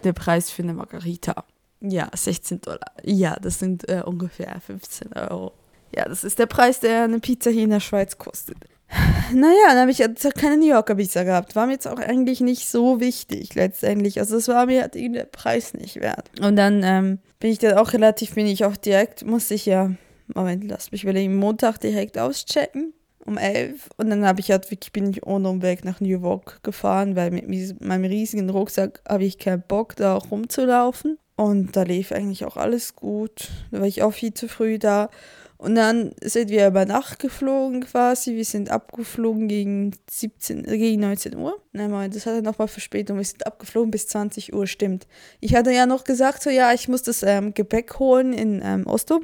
der 0.02 0.12
Preis 0.12 0.50
für 0.50 0.62
eine 0.62 0.74
Margarita. 0.74 1.44
Ja, 1.82 2.08
16 2.14 2.60
Dollar. 2.60 2.92
Ja, 3.02 3.36
das 3.40 3.58
sind 3.58 3.88
äh, 3.88 4.02
ungefähr 4.04 4.60
15 4.64 5.12
Euro. 5.14 5.52
Ja, 5.94 6.08
das 6.08 6.24
ist 6.24 6.38
der 6.38 6.46
Preis, 6.46 6.80
der 6.80 7.04
eine 7.04 7.18
Pizza 7.18 7.50
hier 7.50 7.64
in 7.64 7.70
der 7.70 7.80
Schweiz 7.80 8.18
kostet. 8.18 8.58
Naja, 9.34 9.68
dann 9.68 9.78
habe 9.78 9.90
ich 9.90 9.96
jetzt 9.96 10.34
keine 10.34 10.58
New 10.58 10.68
Yorker 10.68 10.96
Pizza 10.96 11.24
gehabt. 11.24 11.56
War 11.56 11.66
mir 11.66 11.72
jetzt 11.72 11.88
auch 11.88 11.98
eigentlich 11.98 12.42
nicht 12.42 12.68
so 12.68 13.00
wichtig 13.00 13.54
letztendlich. 13.54 14.18
Also 14.18 14.36
es 14.36 14.46
war 14.48 14.66
mir 14.66 14.82
halt 14.82 14.94
der 14.94 15.24
Preis 15.24 15.72
nicht 15.72 16.00
wert. 16.00 16.30
Und 16.42 16.56
dann 16.56 16.82
ähm, 16.84 17.18
bin 17.40 17.50
ich 17.50 17.58
dann 17.58 17.78
auch 17.78 17.94
relativ 17.94 18.36
wenig 18.36 18.66
auch 18.66 18.76
direkt, 18.76 19.24
musste 19.24 19.54
ich 19.54 19.64
ja, 19.64 19.90
Moment, 20.34 20.64
lass 20.64 20.92
mich 20.92 21.04
überlegen, 21.04 21.36
Montag 21.36 21.78
direkt 21.78 22.18
auschecken 22.18 22.92
um 23.24 23.38
11 23.38 23.88
und 23.98 24.10
dann 24.10 24.26
habe 24.26 24.40
ich 24.40 24.50
halt 24.50 24.70
wirklich 24.70 24.92
bin 24.92 25.08
ich 25.08 25.24
ohne 25.24 25.48
Umweg 25.48 25.84
nach 25.84 26.00
New 26.00 26.08
York 26.08 26.58
gefahren, 26.62 27.14
weil 27.14 27.30
mit 27.30 27.80
meinem 27.80 28.04
riesigen 28.04 28.50
Rucksack 28.50 29.00
habe 29.08 29.24
ich 29.24 29.38
keinen 29.38 29.62
Bock 29.62 29.94
da 29.96 30.16
rumzulaufen 30.16 31.18
und 31.42 31.76
da 31.76 31.82
lief 31.82 32.12
eigentlich 32.12 32.44
auch 32.44 32.56
alles 32.56 32.94
gut. 32.94 33.48
Da 33.70 33.80
war 33.80 33.86
ich 33.86 34.02
auch 34.02 34.12
viel 34.12 34.32
zu 34.32 34.48
früh 34.48 34.78
da. 34.78 35.10
Und 35.58 35.76
dann 35.76 36.12
sind 36.20 36.50
wir 36.50 36.66
über 36.66 36.84
Nacht 36.86 37.20
geflogen 37.20 37.84
quasi. 37.84 38.34
Wir 38.34 38.44
sind 38.44 38.70
abgeflogen 38.70 39.46
gegen 39.46 39.92
17, 40.10 40.66
äh, 40.66 40.76
gegen 40.76 41.00
19 41.02 41.36
Uhr. 41.36 41.56
Nein, 41.72 42.10
das 42.10 42.26
hatte 42.26 42.42
nochmal 42.42 42.66
Verspätung. 42.66 43.16
Wir 43.16 43.24
sind 43.24 43.46
abgeflogen 43.46 43.90
bis 43.92 44.08
20 44.08 44.54
Uhr, 44.54 44.66
stimmt. 44.66 45.06
Ich 45.40 45.54
hatte 45.54 45.72
ja 45.72 45.86
noch 45.86 46.04
gesagt, 46.04 46.42
so 46.42 46.50
ja, 46.50 46.72
ich 46.72 46.88
muss 46.88 47.02
das 47.02 47.22
ähm, 47.22 47.54
Gepäck 47.54 47.98
holen 48.00 48.32
in 48.32 48.60
ähm, 48.64 48.86
Oslo. 48.86 49.20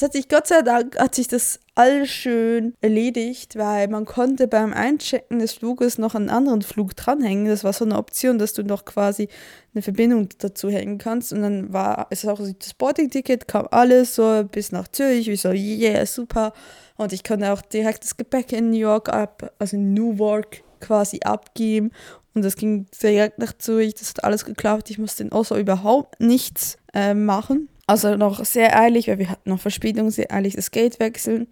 Es 0.00 0.04
hat 0.04 0.14
sich 0.14 0.30
Gott 0.30 0.46
sei 0.46 0.62
Dank, 0.62 0.98
hat 0.98 1.14
sich 1.14 1.28
das 1.28 1.60
alles 1.74 2.08
schön 2.08 2.72
erledigt, 2.80 3.56
weil 3.56 3.86
man 3.88 4.06
konnte 4.06 4.48
beim 4.48 4.72
Einchecken 4.72 5.40
des 5.40 5.52
Fluges 5.52 5.98
noch 5.98 6.14
einen 6.14 6.30
anderen 6.30 6.62
Flug 6.62 6.96
dranhängen. 6.96 7.44
Das 7.44 7.64
war 7.64 7.74
so 7.74 7.84
eine 7.84 7.98
Option, 7.98 8.38
dass 8.38 8.54
du 8.54 8.62
noch 8.62 8.86
quasi 8.86 9.28
eine 9.74 9.82
Verbindung 9.82 10.30
dazu 10.38 10.70
hängen 10.70 10.96
kannst. 10.96 11.34
Und 11.34 11.42
dann 11.42 11.74
war 11.74 12.06
es 12.08 12.24
auch 12.24 12.40
das 12.40 12.72
Boarding-Ticket, 12.72 13.46
kam 13.46 13.68
alles 13.72 14.14
so 14.14 14.42
bis 14.50 14.72
nach 14.72 14.88
Zürich. 14.88 15.28
Ich 15.28 15.42
so, 15.42 15.50
yeah, 15.50 16.06
super. 16.06 16.54
Und 16.96 17.12
ich 17.12 17.22
konnte 17.22 17.52
auch 17.52 17.60
direkt 17.60 18.02
das 18.02 18.16
Gepäck 18.16 18.52
in 18.52 18.70
New 18.70 18.78
York 18.78 19.10
ab, 19.10 19.52
also 19.58 19.76
in 19.76 19.92
Newark 19.92 20.62
quasi 20.80 21.20
abgeben. 21.24 21.90
Und 22.32 22.42
das 22.42 22.56
ging 22.56 22.86
direkt 23.02 23.38
nach 23.38 23.52
Zürich. 23.58 23.92
Das 23.96 24.08
hat 24.08 24.24
alles 24.24 24.46
geklappt. 24.46 24.88
Ich 24.88 24.96
musste 24.96 25.24
in 25.24 25.32
Oslo 25.32 25.58
überhaupt 25.58 26.20
nichts 26.20 26.78
äh, 26.94 27.12
machen. 27.12 27.68
Also 27.90 28.14
noch 28.14 28.44
sehr 28.44 28.78
eilig, 28.78 29.08
weil 29.08 29.18
wir 29.18 29.30
hatten 29.30 29.50
noch 29.50 29.58
Verspätung, 29.58 30.10
sehr 30.10 30.30
eilig 30.30 30.54
das 30.54 30.70
Gate 30.70 31.00
wechseln. 31.00 31.48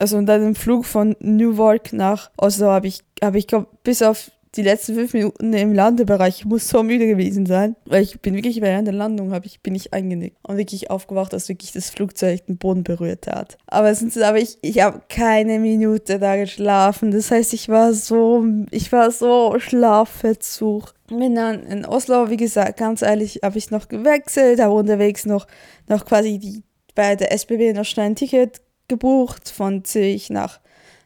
Also 0.00 0.16
und 0.16 0.26
dann 0.26 0.44
im 0.44 0.56
Flug 0.56 0.84
von 0.84 1.14
Newark 1.20 1.92
nach 1.92 2.32
Oslo 2.36 2.66
habe 2.66 2.88
ich, 2.88 3.04
habe 3.22 3.38
ich 3.38 3.46
glaube, 3.46 3.68
bis 3.84 4.02
auf 4.02 4.32
die 4.56 4.62
letzten 4.62 4.94
fünf 4.94 5.12
Minuten 5.12 5.52
im 5.52 5.72
Landebereich. 5.72 6.38
Ich 6.38 6.44
muss 6.44 6.68
so 6.68 6.82
müde 6.82 7.06
gewesen 7.06 7.46
sein, 7.46 7.76
weil 7.84 8.02
ich 8.02 8.20
bin 8.20 8.34
wirklich 8.34 8.60
während 8.60 8.86
der 8.86 8.94
Landung 8.94 9.32
habe 9.32 9.46
ich 9.46 9.60
bin 9.60 9.74
ich 9.74 9.92
eingenickt 9.92 10.36
und 10.42 10.56
wirklich 10.56 10.90
aufgewacht, 10.90 11.32
dass 11.32 11.48
wirklich 11.48 11.72
das 11.72 11.90
Flugzeug 11.90 12.46
den 12.46 12.58
Boden 12.58 12.82
berührt 12.82 13.26
hat. 13.26 13.58
Aber 13.66 13.94
sonst 13.94 14.22
habe 14.22 14.40
ich 14.40 14.58
ich 14.62 14.80
habe 14.80 15.02
keine 15.08 15.58
Minute 15.58 16.18
da 16.18 16.36
geschlafen. 16.36 17.10
Das 17.10 17.30
heißt, 17.30 17.52
ich 17.52 17.68
war 17.68 17.92
so 17.92 18.44
ich 18.70 18.90
war 18.92 19.10
so 19.10 19.56
Schlafverzug. 19.58 20.94
Bin 21.08 21.34
dann 21.34 21.62
in 21.64 21.84
Oslo, 21.84 22.30
wie 22.30 22.36
gesagt, 22.36 22.78
ganz 22.78 23.02
ehrlich, 23.02 23.40
habe 23.44 23.58
ich 23.58 23.70
noch 23.70 23.88
gewechselt, 23.88 24.60
habe 24.60 24.74
unterwegs 24.74 25.26
noch 25.26 25.46
noch 25.88 26.04
quasi 26.04 26.38
die 26.38 26.62
bei 26.94 27.14
der 27.14 27.30
SBB 27.32 27.74
noch 27.74 27.84
schnell 27.84 28.06
ein 28.06 28.16
Ticket 28.16 28.62
gebucht 28.88 29.50
von 29.50 29.84
Zürich 29.84 30.30
nach 30.30 30.60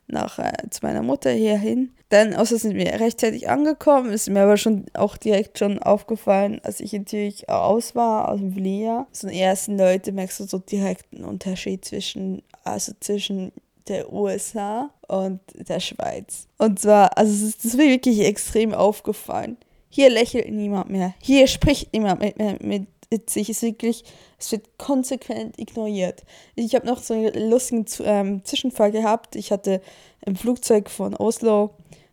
nach 0.07 0.39
äh, 0.39 0.53
zu 0.71 0.81
meiner 0.85 1.03
Mutter 1.03 1.31
hierhin. 1.31 1.91
Dann, 2.11 2.35
außer 2.35 2.59
sind 2.59 2.75
wir 2.75 2.87
rechtzeitig 2.87 3.49
angekommen, 3.49 4.13
ist 4.13 4.29
mir 4.29 4.43
aber 4.43 4.57
schon 4.57 4.87
auch 4.95 5.17
direkt 5.17 5.59
schon 5.59 5.79
aufgefallen, 5.79 6.61
als 6.65 6.81
ich 6.81 6.93
natürlich 6.93 7.49
aus 7.49 7.95
war, 7.95 8.29
aus 8.29 8.41
dem 8.41 8.53
Vlia. 8.53 9.07
So 9.13 9.29
den 9.29 9.37
ersten 9.37 9.79
Leute 9.79 10.11
merkst 10.11 10.41
du 10.41 10.45
so 10.45 10.59
direkt 10.59 11.07
einen 11.15 11.25
Unterschied 11.25 11.85
zwischen, 11.85 12.43
also 12.65 12.93
zwischen 12.99 13.53
der 13.87 14.13
USA 14.13 14.91
und 15.07 15.41
der 15.55 15.79
Schweiz. 15.79 16.49
Und 16.59 16.81
zwar, 16.81 17.17
also 17.17 17.33
es 17.33 17.43
ist, 17.43 17.59
das 17.59 17.73
ist 17.73 17.77
mir 17.77 17.89
wirklich 17.89 18.21
extrem 18.21 18.75
aufgefallen. 18.75 19.57
Hier 19.89 20.11
lächelt 20.11 20.51
niemand 20.51 20.91
mehr. 20.91 21.15
Hier 21.21 21.47
spricht 21.47 21.93
niemand 21.93 22.21
mehr 22.21 22.35
mit, 22.37 22.63
mit, 22.63 22.87
witzig, 23.11 23.51
ist 23.51 23.63
wirklich, 23.63 24.05
es 24.39 24.53
wird 24.53 24.79
konsequent 24.79 25.59
ignoriert. 25.59 26.25
Ich 26.55 26.75
habe 26.75 26.87
noch 26.87 26.99
so 27.03 27.15
einen 27.15 27.51
lustigen 27.51 27.85
ähm, 28.05 28.45
Zwischenfall 28.45 28.93
gehabt. 28.93 29.37
Ich 29.37 29.53
hatte 29.53 29.81
im 30.25 30.37
Flugzeug 30.37 30.89
von 30.89 31.15
Oslo 31.15 31.71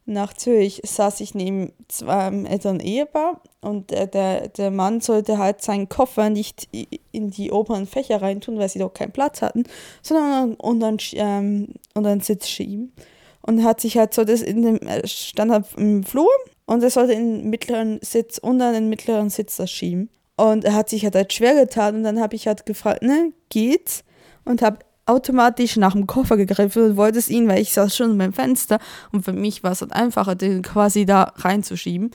nach 0.08 0.34
Zürich, 0.34 0.82
saß 0.86 1.20
ich 1.20 1.36
neben 1.36 1.74
zwei 1.90 2.30
älteren 2.46 2.80
Ehepaar 2.80 3.42
und 3.60 3.92
der, 3.92 4.08
der, 4.08 4.48
der 4.48 4.72
Mann 4.72 5.02
sollte 5.02 5.38
halt 5.38 5.62
seinen 5.62 5.90
Koffer 5.90 6.30
nicht 6.30 6.70
in 7.12 7.30
die 7.30 7.52
oberen 7.52 7.86
Fächer 7.86 8.22
reintun, 8.22 8.58
weil 8.58 8.70
sie 8.70 8.80
doch 8.80 8.94
keinen 8.94 9.12
Platz 9.12 9.42
hatten, 9.42 9.66
sondern 10.02 10.54
unter 10.56 10.88
einen, 10.88 11.00
ähm, 11.14 11.74
unter 11.94 12.10
einen 12.10 12.22
Sitz 12.22 12.48
schieben. 12.48 12.94
Und 13.42 13.64
hat 13.64 13.80
sich 13.80 13.98
halt 13.98 14.14
so 14.14 14.24
das 14.24 14.42
in 14.42 14.62
dem, 14.62 14.78
äh, 14.88 15.06
stand 15.08 15.52
halt 15.52 15.66
im 15.78 16.04
Flur 16.04 16.30
und 16.66 16.84
er 16.84 16.90
sollte 16.90 17.14
in 17.14 17.40
den 17.40 17.50
mittleren 17.50 18.00
Sitz, 18.02 18.38
unter 18.38 18.72
den 18.72 18.90
mittleren 18.90 19.30
Sitz 19.30 19.58
das 19.58 19.72
schieben. 19.72 20.10
Und 20.38 20.64
er 20.64 20.74
hat 20.74 20.90
sich 20.90 21.04
halt, 21.04 21.16
halt 21.16 21.34
schwer 21.34 21.56
getan 21.56 21.96
und 21.96 22.04
dann 22.04 22.20
habe 22.20 22.36
ich 22.36 22.48
halt 22.48 22.66
gefragt, 22.66 23.02
ne, 23.02 23.34
geht's? 23.50 24.04
Und 24.46 24.62
habe 24.62 24.80
automatisch 25.06 25.78
nach 25.78 25.94
dem 25.94 26.08
Koffer 26.08 26.38
gegriffen 26.38 26.84
und 26.84 26.98
wollte 26.98 27.18
es 27.18 27.30
ihn, 27.30 27.48
weil 27.48 27.62
ich 27.62 27.74
saß 27.74 27.96
schon 27.96 28.18
beim 28.18 28.34
Fenster 28.34 28.80
und 29.12 29.24
für 29.24 29.34
mich 29.34 29.64
war 29.64 29.72
es 29.72 29.82
halt 29.82 29.94
einfacher, 29.94 30.36
den 30.36 30.62
quasi 30.62 31.06
da 31.06 31.34
reinzuschieben. 31.38 32.12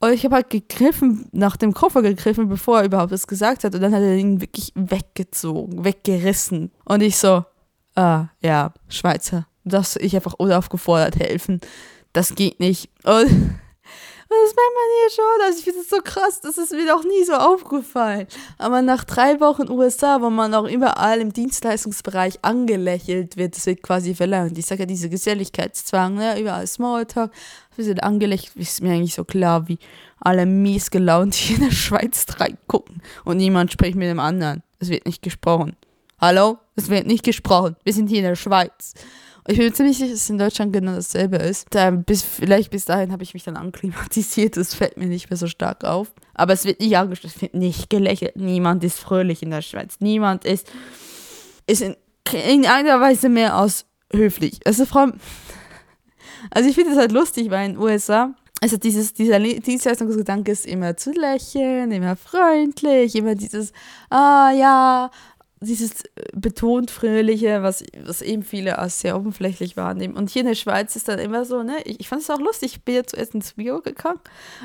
Und 0.00 0.12
ich 0.12 0.24
habe 0.24 0.36
halt 0.36 0.50
gegriffen, 0.50 1.26
nach 1.32 1.56
dem 1.56 1.74
Koffer 1.74 2.02
gegriffen, 2.02 2.48
bevor 2.48 2.78
er 2.78 2.84
überhaupt 2.84 3.12
das 3.12 3.26
gesagt 3.26 3.64
hat. 3.64 3.74
Und 3.74 3.80
dann 3.80 3.92
hat 3.92 4.02
er 4.02 4.14
ihn 4.14 4.40
wirklich 4.40 4.72
weggezogen, 4.76 5.84
weggerissen. 5.84 6.70
Und 6.84 7.02
ich 7.02 7.16
so, 7.16 7.44
ah, 7.96 8.26
ja, 8.40 8.72
Schweizer. 8.88 9.48
Das, 9.64 9.96
ich 9.96 10.14
einfach 10.14 10.34
unaufgefordert 10.34 11.16
helfen. 11.16 11.60
Das 12.12 12.36
geht 12.36 12.60
nicht. 12.60 12.90
Und 13.02 13.58
das 14.30 14.54
merkt 14.54 14.74
man 14.74 14.84
hier 15.00 15.10
schon. 15.10 15.46
Also 15.46 15.58
ich 15.58 15.64
finde 15.64 15.80
es 15.80 15.88
so 15.88 15.98
krass, 16.02 16.40
das 16.40 16.58
ist 16.58 16.72
mir 16.72 16.86
noch 16.86 17.04
nie 17.04 17.24
so 17.24 17.34
aufgefallen. 17.34 18.26
Aber 18.58 18.82
nach 18.82 19.04
drei 19.04 19.40
Wochen 19.40 19.70
USA, 19.70 20.20
wo 20.20 20.30
man 20.30 20.54
auch 20.54 20.68
überall 20.68 21.20
im 21.20 21.32
Dienstleistungsbereich 21.32 22.38
angelächelt 22.42 23.36
wird, 23.36 23.56
das 23.56 23.66
wird 23.66 23.82
quasi 23.82 24.14
verlangt. 24.14 24.58
Ich 24.58 24.66
sage 24.66 24.82
ja, 24.82 24.86
diese 24.86 25.08
Geselligkeitszwang, 25.08 26.14
ne? 26.14 26.40
überall 26.40 26.66
Smalltalk, 26.66 27.30
wir 27.76 27.84
sind 27.84 28.02
angelächelt, 28.02 28.56
ist 28.56 28.82
mir 28.82 28.92
eigentlich 28.92 29.14
so 29.14 29.24
klar, 29.24 29.68
wie 29.68 29.78
alle 30.20 30.46
mies 30.46 30.90
gelaunt 30.90 31.34
hier 31.34 31.56
in 31.56 31.64
der 31.64 31.70
Schweiz 31.72 32.26
drei 32.26 32.54
gucken 32.66 33.02
und 33.24 33.36
niemand 33.36 33.72
spricht 33.72 33.96
mit 33.96 34.08
dem 34.08 34.20
anderen. 34.20 34.62
Es 34.78 34.88
wird 34.88 35.06
nicht 35.06 35.22
gesprochen. 35.22 35.76
Hallo? 36.20 36.58
Es 36.74 36.90
wird 36.90 37.06
nicht 37.06 37.24
gesprochen. 37.24 37.76
Wir 37.84 37.92
sind 37.92 38.08
hier 38.08 38.18
in 38.18 38.24
der 38.24 38.36
Schweiz. 38.36 38.94
Ich 39.50 39.56
bin 39.56 39.72
ziemlich 39.72 39.96
sicher, 39.96 40.10
dass 40.10 40.20
es 40.20 40.28
in 40.28 40.36
Deutschland 40.36 40.74
genau 40.74 40.94
dasselbe 40.94 41.38
ist. 41.38 41.68
Da 41.70 41.90
bis, 41.90 42.22
vielleicht 42.22 42.70
bis 42.70 42.84
dahin 42.84 43.12
habe 43.12 43.22
ich 43.22 43.32
mich 43.32 43.44
dann 43.44 43.56
anklimatisiert. 43.56 44.58
Das 44.58 44.74
fällt 44.74 44.98
mir 44.98 45.06
nicht 45.06 45.30
mehr 45.30 45.38
so 45.38 45.46
stark 45.46 45.84
auf. 45.84 46.12
Aber 46.34 46.52
es 46.52 46.66
wird 46.66 46.80
nicht 46.80 46.94
angestellt, 46.98 47.32
es 47.34 47.40
wird 47.40 47.54
nicht 47.54 47.88
gelächelt. 47.88 48.36
Niemand 48.36 48.84
ist 48.84 48.98
fröhlich 48.98 49.42
in 49.42 49.50
der 49.50 49.62
Schweiz. 49.62 49.96
Niemand 50.00 50.44
ist, 50.44 50.70
ist 51.66 51.80
in, 51.80 51.96
in 52.46 52.66
einer 52.66 53.00
Weise 53.00 53.30
mehr 53.30 53.56
aus 53.56 53.86
höflich. 54.12 54.60
Also, 54.66 54.84
Frau. 54.84 55.06
Also, 56.50 56.68
ich 56.68 56.74
finde 56.74 56.92
es 56.92 56.98
halt 56.98 57.12
lustig, 57.12 57.50
weil 57.50 57.70
in 57.70 57.72
den 57.72 57.82
USA 57.82 58.34
also 58.60 58.76
dieses, 58.76 59.14
dieser 59.14 59.38
Dienstleistungsgedanke 59.38 60.50
ist 60.50 60.66
immer 60.66 60.96
zu 60.96 61.12
lächeln, 61.12 61.92
immer 61.92 62.16
freundlich, 62.16 63.14
immer 63.14 63.36
dieses, 63.36 63.72
ah 64.10 64.50
ja, 64.50 65.10
dieses 65.60 66.04
äh, 66.04 66.24
betont 66.34 66.90
Fröhliche, 66.90 67.62
was, 67.62 67.84
was 68.04 68.22
eben 68.22 68.42
viele 68.42 68.78
als 68.78 69.00
sehr 69.00 69.16
oberflächlich 69.16 69.76
wahrnehmen. 69.76 70.16
Und 70.16 70.30
hier 70.30 70.40
in 70.40 70.48
der 70.48 70.54
Schweiz 70.54 70.96
ist 70.96 71.08
dann 71.08 71.18
immer 71.18 71.44
so, 71.44 71.62
ne, 71.62 71.76
ich, 71.84 72.00
ich 72.00 72.08
fand 72.08 72.22
es 72.22 72.30
auch 72.30 72.40
lustig, 72.40 72.72
ich 72.76 72.84
bin 72.84 72.96
ja 72.96 73.04
zuerst 73.04 73.34
ins 73.34 73.54
Bio 73.54 73.80
gegangen 73.80 74.20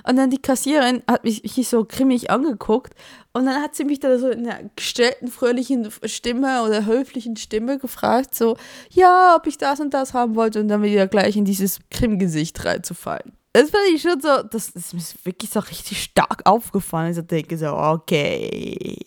und 0.07 0.15
dann 0.15 0.29
die 0.29 0.41
Kassiererin 0.41 1.01
hat 1.09 1.23
mich 1.23 1.41
hier 1.43 1.63
so 1.63 1.85
grimmig 1.85 2.29
angeguckt 2.29 2.93
und 3.33 3.45
dann 3.45 3.61
hat 3.61 3.75
sie 3.75 3.85
mich 3.85 3.99
da 3.99 4.17
so 4.19 4.29
in 4.29 4.47
einer 4.47 4.69
gestellten, 4.75 5.27
fröhlichen 5.27 5.89
Stimme 6.05 6.63
oder 6.63 6.85
höflichen 6.85 7.35
Stimme 7.35 7.79
gefragt, 7.79 8.35
so, 8.35 8.57
ja, 8.91 9.35
ob 9.35 9.47
ich 9.47 9.57
das 9.57 9.79
und 9.79 9.93
das 9.93 10.13
haben 10.13 10.35
wollte 10.35 10.59
und 10.59 10.67
dann 10.67 10.83
wieder 10.83 11.07
gleich 11.07 11.35
in 11.35 11.45
dieses 11.45 11.79
Grimmgesicht 11.89 12.63
reinzufallen. 12.63 13.33
Das 13.53 13.69
fand 13.69 13.83
ich 13.93 14.01
schon 14.01 14.19
so, 14.19 14.41
das, 14.41 14.73
das 14.73 14.93
ist 14.93 14.93
mir 14.93 15.25
wirklich 15.25 15.51
so 15.51 15.59
richtig 15.59 16.01
stark 16.01 16.41
aufgefallen. 16.45 17.15
Ich 17.15 17.27
denke 17.27 17.55
so, 17.55 17.67
okay 17.67 18.97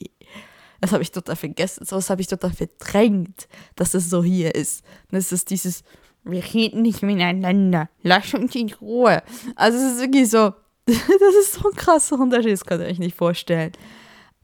das 0.86 0.92
habe 0.92 1.02
ich 1.02 1.10
total 1.10 1.36
vergessen, 1.36 1.84
sowas 1.84 2.10
habe 2.10 2.20
ich 2.20 2.28
total 2.28 2.52
verdrängt, 2.52 3.48
dass 3.74 3.94
es 3.94 4.08
so 4.08 4.22
hier 4.22 4.54
ist. 4.54 4.84
Das 5.10 5.32
ist 5.32 5.50
dieses, 5.50 5.82
wir 6.24 6.42
reden 6.54 6.82
nicht 6.82 7.02
miteinander, 7.02 7.88
lass 8.02 8.34
uns 8.34 8.54
in 8.54 8.72
Ruhe. 8.80 9.22
Also 9.56 9.78
es 9.78 9.94
ist 9.94 10.00
wirklich 10.00 10.30
so, 10.30 10.52
das 10.86 11.34
ist 11.40 11.54
so 11.54 11.68
ein 11.68 11.76
krasser 11.76 12.18
Unterschied, 12.18 12.52
das 12.52 12.64
könnt 12.64 12.82
ihr 12.82 12.88
euch 12.88 13.00
nicht 13.00 13.16
vorstellen. 13.16 13.72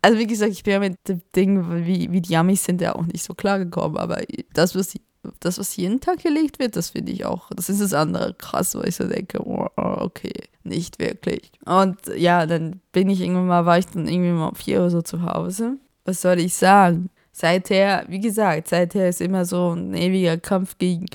Also 0.03 0.19
wie 0.19 0.27
gesagt, 0.27 0.51
ich 0.51 0.65
bin 0.65 0.73
ja 0.73 0.81
mit 0.81 0.97
dem 1.09 1.23
Ding, 1.37 1.87
wie, 1.87 2.11
wie 2.11 2.21
die 2.21 2.37
Amis 2.37 2.65
sind 2.65 2.81
ja 2.81 2.97
auch 2.97 3.07
nicht 3.07 3.23
so 3.23 3.35
klar 3.35 3.61
gekommen, 3.61 3.97
aber 3.97 4.21
das, 4.53 4.75
was 4.75 4.95
das, 5.39 5.61
was 5.61 5.77
jeden 5.77 6.01
Tag 6.01 6.21
gelegt 6.21 6.59
wird, 6.59 6.75
das 6.75 6.91
finde 6.91 7.13
ich 7.13 7.25
auch, 7.25 7.49
das 7.55 7.69
ist 7.69 7.81
das 7.81 7.95
andere 7.95 8.35
krass, 8.35 8.75
wo 8.75 8.81
ich 8.81 8.97
so 8.97 9.07
denke, 9.07 9.39
okay, 9.77 10.33
nicht 10.65 10.99
wirklich. 10.99 11.53
Und 11.65 11.99
ja, 12.17 12.45
dann 12.47 12.81
bin 12.91 13.09
ich 13.09 13.21
irgendwann 13.21 13.47
mal, 13.47 13.65
war 13.65 13.79
ich 13.79 13.87
dann 13.87 14.09
irgendwie 14.09 14.33
mal 14.33 14.49
um 14.49 14.57
vier 14.57 14.81
oder 14.81 14.91
so 14.91 15.03
zu 15.03 15.23
Hause 15.23 15.79
was 16.05 16.21
soll 16.21 16.41
ich 16.41 16.55
sagen? 16.55 17.11
Seither, 17.33 18.05
wie 18.09 18.21
gesagt, 18.21 18.69
seither 18.69 19.09
ist 19.09 19.21
immer 19.21 19.45
so 19.45 19.75
ein 19.75 19.95
ewiger 19.95 20.37
Kampf 20.37 20.77
gegen, 20.79 21.07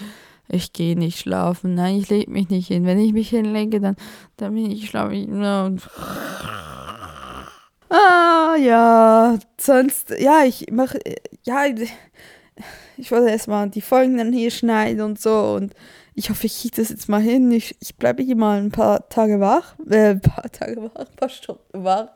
ich 0.50 0.74
gehe 0.74 0.98
nicht 0.98 1.20
schlafen, 1.20 1.76
nein, 1.76 1.98
ich 1.98 2.10
lege 2.10 2.32
mich 2.32 2.50
nicht 2.50 2.68
hin. 2.68 2.86
Wenn 2.86 3.00
ich 3.00 3.14
mich 3.14 3.30
hinlege, 3.30 3.80
dann, 3.80 3.96
dann 4.38 4.54
bin 4.54 4.72
ich, 4.72 4.90
glaube 4.90 5.16
ich, 5.16 5.28
nur. 5.28 5.78
Ah, 7.90 8.56
ja, 8.58 9.38
sonst, 9.60 10.10
ja, 10.18 10.44
ich 10.44 10.72
mache, 10.72 11.00
ja, 11.44 11.66
ich 12.98 13.12
wollte 13.12 13.30
erstmal 13.30 13.70
die 13.70 13.82
Folgen 13.82 14.18
dann 14.18 14.34
hier 14.34 14.52
schneiden 14.52 15.02
und 15.02 15.22
so 15.22 15.54
und 15.54 15.74
ich 16.16 16.32
hoffe, 16.32 16.48
ich 16.48 16.60
kriege 16.60 16.76
das 16.76 16.90
jetzt 16.90 17.08
mal 17.08 17.22
hin. 17.22 17.52
Ich, 17.52 17.78
ich 17.80 17.96
bleibe 17.96 18.24
hier 18.24 18.36
mal 18.36 18.58
ein 18.58 18.72
paar 18.72 19.08
Tage 19.08 19.40
wach, 19.40 19.76
äh, 19.88 20.10
ein 20.12 20.22
paar 20.22 20.52
Tage 20.52 20.82
wach, 20.82 20.96
ein 20.96 21.16
paar 21.16 21.30
Stunden 21.30 21.84
wach 21.84 22.10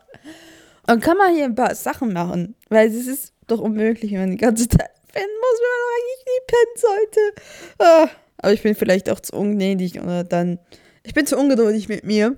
und 0.86 1.00
kann 1.00 1.16
man 1.16 1.34
hier 1.34 1.44
ein 1.44 1.54
paar 1.54 1.74
Sachen 1.74 2.12
machen, 2.12 2.54
weil 2.68 2.88
es 2.88 3.06
ist 3.06 3.32
doch 3.46 3.60
unmöglich, 3.60 4.12
wenn 4.12 4.20
man 4.20 4.30
die 4.32 4.36
ganze 4.36 4.68
Zeit 4.68 4.90
pennen 5.12 5.26
muss, 5.40 5.60
wenn 5.60 5.80
man 5.80 5.92
eigentlich 5.96 6.24
nie 6.26 6.42
pennen 6.46 6.76
sollte. 6.76 7.20
Ah, 7.78 8.08
aber 8.38 8.52
ich 8.52 8.62
bin 8.62 8.74
vielleicht 8.74 9.08
auch 9.10 9.20
zu 9.20 9.36
ungnädig 9.36 10.00
oder 10.00 10.24
dann. 10.24 10.58
Ich 11.04 11.14
bin 11.14 11.26
zu 11.26 11.36
ungeduldig 11.36 11.88
mit 11.88 12.04
mir. 12.04 12.36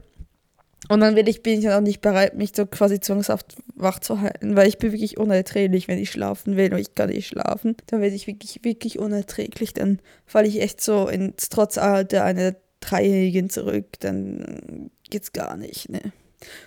Und 0.91 1.01
dann 1.01 1.17
will 1.17 1.29
ich, 1.29 1.43
bin 1.43 1.59
ich 1.59 1.71
auch 1.71 1.81
nicht 1.81 2.03
bereit, 2.03 2.35
mich 2.35 2.53
so 2.55 2.67
quasi 2.67 3.01
zwangshaft 3.01 3.57
wach 3.75 4.01
zu 4.01 4.21
halten, 4.21 4.55
weil 4.55 4.69
ich 4.69 4.77
bin 4.77 4.93
wirklich 4.93 5.17
unerträglich, 5.17 5.89
wenn 5.89 5.99
ich 5.99 6.11
schlafen 6.11 6.59
will 6.59 6.75
und 6.75 6.79
ich 6.79 6.95
kann 6.95 7.09
nicht 7.09 7.27
schlafen. 7.27 7.75
Dann 7.87 8.03
werde 8.03 8.15
ich 8.15 8.27
wirklich, 8.27 8.63
wirklich 8.65 8.99
unerträglich. 8.99 9.73
Dann 9.73 10.01
falle 10.27 10.47
ich 10.47 10.61
echt 10.61 10.83
so 10.83 11.09
ins 11.09 11.49
Trotzalter 11.49 12.25
einer 12.25 12.55
Dreijährigen 12.81 13.49
zurück. 13.49 13.99
Dann 14.01 14.91
geht's 15.09 15.33
gar 15.33 15.57
nicht, 15.57 15.89
ne? 15.89 16.13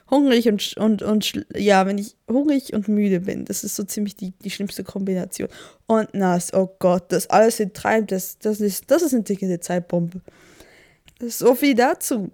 Hungrig 0.09 0.47
und, 0.47 0.75
und, 0.77 1.01
und 1.01 1.45
ja, 1.55 1.85
wenn 1.85 1.97
ich 1.97 2.15
hungrig 2.27 2.73
und 2.73 2.87
müde 2.87 3.21
bin, 3.21 3.45
das 3.45 3.63
ist 3.63 3.75
so 3.75 3.83
ziemlich 3.83 4.15
die, 4.15 4.31
die 4.31 4.49
schlimmste 4.49 4.83
Kombination. 4.83 5.49
Und 5.85 6.13
nass, 6.13 6.53
oh 6.53 6.69
Gott, 6.79 7.11
das 7.11 7.29
alles 7.29 7.61
treibt, 7.73 8.11
das, 8.11 8.39
das, 8.39 8.61
ist, 8.61 8.89
das 8.89 9.01
ist 9.01 9.13
eine 9.13 9.23
dicke 9.23 9.59
Zeitbombe. 9.59 10.21
So 11.19 11.55
viel 11.55 11.73
dazu. 11.73 12.29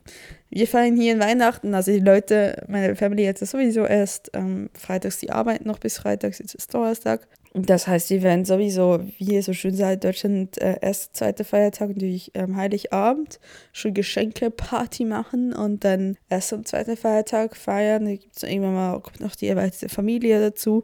Wir 0.49 0.67
feiern 0.67 0.97
hier 0.97 1.13
in 1.13 1.19
Weihnachten, 1.19 1.73
also 1.73 1.91
die 1.91 1.99
Leute, 1.99 2.63
meine 2.67 2.95
Family 2.95 3.23
jetzt 3.23 3.45
sowieso 3.45 3.85
erst 3.85 4.29
ähm, 4.33 4.69
freitags, 4.73 5.19
die 5.19 5.31
arbeiten 5.31 5.67
noch 5.67 5.79
bis 5.79 5.97
freitags, 5.97 6.39
jetzt 6.39 6.53
ist 6.53 6.73
Donnerstag. 6.73 7.27
Das 7.53 7.87
heißt, 7.87 8.09
wir 8.09 8.23
werden 8.23 8.45
sowieso, 8.45 8.99
wie 9.17 9.35
ihr 9.35 9.43
so 9.43 9.53
schön 9.53 9.75
seid, 9.75 10.03
Deutschland 10.03 10.59
äh, 10.59 10.77
erst 10.81 11.15
zweite 11.15 11.43
Feiertag 11.43 11.89
natürlich 11.89 12.31
ähm, 12.33 12.55
Heiligabend, 12.55 13.39
schon 13.71 13.93
Geschenke-Party 13.93 15.05
machen 15.05 15.53
und 15.53 15.83
dann 15.83 16.17
erst 16.29 16.51
am 16.51 16.65
zweiten 16.65 16.97
Feiertag 16.97 17.55
feiern. 17.55 18.05
Da 18.05 18.11
gibt 18.11 18.35
es 18.35 18.43
irgendwann 18.43 18.73
mal 18.73 18.99
kommt 19.01 19.21
noch 19.21 19.35
die 19.35 19.47
erweiterte 19.47 19.87
Familie 19.87 20.39
dazu. 20.39 20.83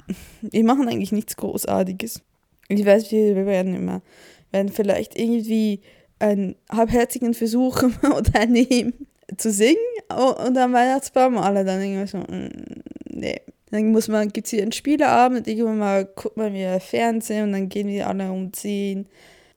Wir 0.42 0.64
machen 0.64 0.88
eigentlich 0.88 1.12
nichts 1.12 1.36
Großartiges. 1.36 2.22
Ich 2.68 2.86
weiß, 2.86 3.10
wir 3.10 3.46
werden 3.46 3.74
immer, 3.74 4.00
werden 4.52 4.68
vielleicht 4.68 5.18
irgendwie 5.18 5.80
einen 6.20 6.54
halbherzigen 6.70 7.34
Versuch 7.34 7.82
unternehmen 8.02 8.94
zu 9.36 9.50
singen 9.50 9.76
und 10.08 10.56
am 10.56 10.72
Weihnachtsbaum. 10.72 11.38
Alle 11.38 11.64
dann 11.64 11.82
irgendwie 11.82 12.06
so, 12.06 12.18
mm, 12.18 12.82
nee. 13.08 13.40
Dann 13.70 13.92
muss 13.92 14.08
man, 14.08 14.30
gibt 14.30 14.46
es 14.46 14.50
hier 14.50 14.62
einen 14.62 14.72
Spieleabend, 14.72 15.46
irgendwann 15.46 15.78
mal 15.78 16.04
guckt 16.04 16.36
man 16.36 16.52
wieder 16.52 16.80
Fernsehen 16.80 17.44
und 17.44 17.52
dann 17.52 17.68
gehen 17.68 17.86
wir 17.86 18.08
alle 18.08 18.32
um 18.32 18.52
10, 18.52 19.06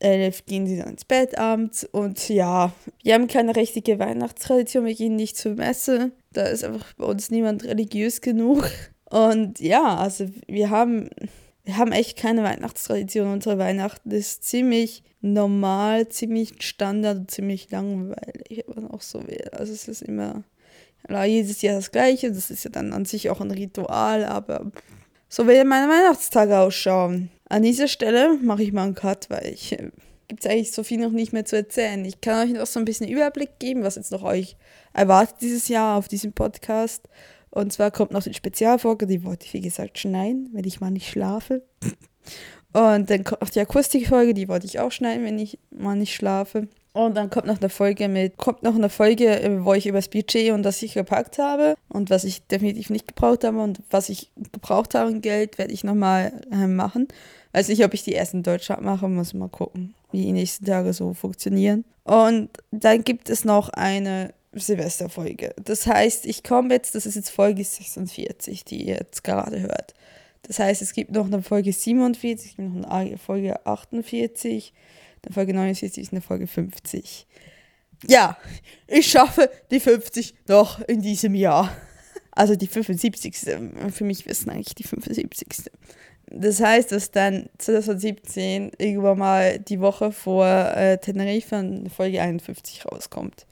11 0.04 0.46
gehen 0.46 0.68
sie 0.68 0.78
dann 0.78 0.90
ins 0.90 1.06
Bett 1.06 1.38
abends. 1.40 1.84
Und 1.84 2.30
ja, 2.30 2.72
wir 3.02 3.14
haben 3.16 3.28
keine 3.28 3.56
richtige 3.56 3.98
Weihnachtstradition, 3.98 4.86
wir 4.86 4.94
gehen 4.94 5.16
nicht 5.16 5.36
zur 5.36 5.56
Messe, 5.56 6.12
da 6.32 6.44
ist 6.44 6.64
einfach 6.64 6.94
bei 6.94 7.06
uns 7.06 7.32
niemand 7.32 7.64
religiös 7.64 8.22
genug. 8.22 8.70
Und 9.10 9.60
ja, 9.60 9.96
also 9.96 10.26
wir 10.48 10.70
haben, 10.70 11.10
wir 11.66 11.78
haben 11.78 11.92
echt 11.92 12.18
keine 12.18 12.44
Weihnachtstradition, 12.44 13.32
unsere 13.32 13.58
Weihnachten 13.58 14.12
ist 14.12 14.44
ziemlich 14.44 15.04
normal, 15.22 16.10
ziemlich 16.10 16.62
Standard 16.62 17.32
ziemlich 17.32 17.72
langweilig, 17.72 18.66
was 18.68 18.84
auch 18.92 19.02
so 19.02 19.26
wäre. 19.28 19.54
Also 19.54 19.72
es 19.72 19.88
ist 19.88 20.02
immer 20.02 20.44
jedes 21.26 21.62
Jahr 21.62 21.76
das 21.76 21.92
gleiche, 21.92 22.32
das 22.32 22.50
ist 22.50 22.66
ja 22.66 22.70
dann 22.70 22.94
an 22.94 23.06
sich 23.06 23.30
auch 23.30 23.42
ein 23.42 23.52
Ritual, 23.52 24.26
aber 24.26 24.72
so 25.30 25.48
werden 25.48 25.68
meine 25.68 25.92
Weihnachtstage 25.92 26.60
ausschauen. 26.60 27.30
An 27.50 27.64
dieser 27.64 27.88
Stelle 27.88 28.38
mache 28.42 28.64
ich 28.64 28.72
mal 28.72 28.84
einen 28.84 28.96
Cut, 28.96 29.30
weil 29.30 29.48
ich 29.48 29.74
äh, 29.74 29.90
gibt 30.28 30.46
es 30.46 30.50
eigentlich 30.50 30.72
so 30.72 30.84
viel 30.84 31.00
noch 31.00 31.12
nicht 31.12 31.34
mehr 31.34 31.46
zu 31.46 31.56
erzählen. 31.56 32.04
Ich 32.06 32.22
kann 32.22 32.48
euch 32.48 32.54
noch 32.54 32.66
so 32.66 32.80
ein 32.80 32.86
bisschen 32.86 33.08
Überblick 33.08 33.60
geben, 33.60 33.84
was 33.84 33.96
jetzt 33.96 34.12
noch 34.12 34.24
euch 34.24 34.58
erwartet 34.94 35.38
dieses 35.42 35.68
Jahr 35.68 35.98
auf 35.98 36.08
diesem 36.08 36.34
Podcast. 36.34 37.08
Und 37.54 37.72
zwar 37.72 37.92
kommt 37.92 38.12
noch 38.12 38.24
die 38.24 38.34
Spezialfolge, 38.34 39.06
die 39.06 39.24
wollte 39.24 39.46
ich 39.46 39.54
wie 39.54 39.62
gesagt 39.62 40.00
schneiden, 40.00 40.50
wenn 40.54 40.66
ich 40.66 40.82
mal 40.82 40.90
nicht 40.90 41.08
schlafe. 41.08 41.62
Und 42.74 43.12
dann 43.12 43.24
kommt 43.24 43.42
noch 43.42 43.50
die 43.50 43.60
Akustikfolge, 43.60 44.34
die 44.34 44.48
wollte 44.48 44.66
ich 44.66 44.80
auch 44.80 44.92
schneiden, 44.92 45.24
wenn 45.24 45.38
ich 45.38 45.60
mal 45.70 45.96
nicht 45.96 46.16
schlafe. 46.16 46.68
Und 46.94 47.16
dann 47.16 47.30
kommt 47.30 47.46
noch 47.46 47.60
eine 47.60 47.70
Folge 47.70 48.08
mit, 48.08 48.38
kommt 48.38 48.64
noch 48.64 48.74
eine 48.74 48.90
Folge, 48.90 49.60
wo 49.62 49.74
ich 49.74 49.86
über 49.86 50.00
das 50.00 50.08
Budget 50.08 50.52
und 50.52 50.64
das 50.64 50.82
ich 50.82 50.96
gepackt 50.96 51.38
habe 51.38 51.76
und 51.90 52.10
was 52.10 52.24
ich 52.24 52.48
definitiv 52.48 52.90
nicht 52.90 53.08
gebraucht 53.08 53.44
habe 53.44 53.60
und 53.60 53.84
was 53.92 54.10
ich 54.10 54.32
gebraucht 54.52 54.96
habe 54.96 55.20
Geld, 55.20 55.60
werde 55.60 55.74
ich 55.74 55.84
nochmal 55.84 56.34
äh, 56.52 56.66
machen. 56.66 57.08
Weiß 57.52 57.68
nicht, 57.68 57.86
ob 57.86 57.94
ich 57.94 58.04
die 58.04 58.16
ersten 58.16 58.42
Deutschland 58.42 58.82
mache, 58.82 59.08
muss 59.08 59.36
mal 59.36 59.50
gucken, 59.50 59.94
wie 60.12 60.24
die 60.24 60.32
nächsten 60.32 60.66
Tage 60.66 60.92
so 60.94 61.14
funktionieren. 61.14 61.86
Und 62.04 62.50
dann 62.72 63.04
gibt 63.04 63.30
es 63.30 63.46
noch 63.46 63.70
eine 63.70 64.34
Silvesterfolge. 64.54 65.54
Das 65.64 65.88
heißt, 65.88 66.26
ich 66.26 66.44
komme 66.44 66.74
jetzt, 66.74 66.96
das 66.96 67.06
ist 67.06 67.16
jetzt 67.16 67.30
Folge 67.30 67.64
46, 67.64 68.66
die 68.66 68.88
ihr 68.88 68.96
jetzt 68.96 69.24
gerade 69.24 69.62
hört. 69.62 69.94
Das 70.44 70.60
heißt, 70.60 70.82
es 70.82 70.94
gibt 70.94 71.12
noch 71.12 71.26
eine 71.26 71.42
Folge 71.42 71.72
47, 71.72 72.52
es 72.52 72.58
gibt 72.58 72.76
noch 72.76 72.90
eine 72.90 73.18
Folge 73.18 73.66
48, 73.66 74.74
eine 75.26 75.34
Folge 75.34 75.54
49 75.54 76.04
ist 76.04 76.12
eine 76.12 76.22
Folge 76.22 76.48
50. 76.48 77.26
Ja, 78.08 78.38
ich 78.88 79.08
schaffe 79.08 79.50
die 79.72 79.80
50 79.80 80.36
noch 80.48 80.82
in 80.82 81.02
diesem 81.02 81.36
Jahr. 81.36 81.74
Also 82.32 82.56
die 82.56 82.68
75. 82.68 83.36
Für 83.92 84.04
mich 84.04 84.26
wissen 84.26 84.50
eigentlich 84.50 84.76
die 84.76 84.84
75. 84.84 85.72
Das 86.28 86.60
heißt, 86.60 86.92
dass 86.92 87.12
dann 87.12 87.50
2017 87.60 88.72
irgendwann 88.78 89.20
mal 89.20 89.60
die 89.60 89.80
Woche 89.80 90.12
vor 90.12 90.46
äh, 90.48 90.98
Tenerife 90.98 91.56
eine 91.58 91.90
Folge 91.90 92.22
51 92.22 92.86
rauskommt. 92.86 93.46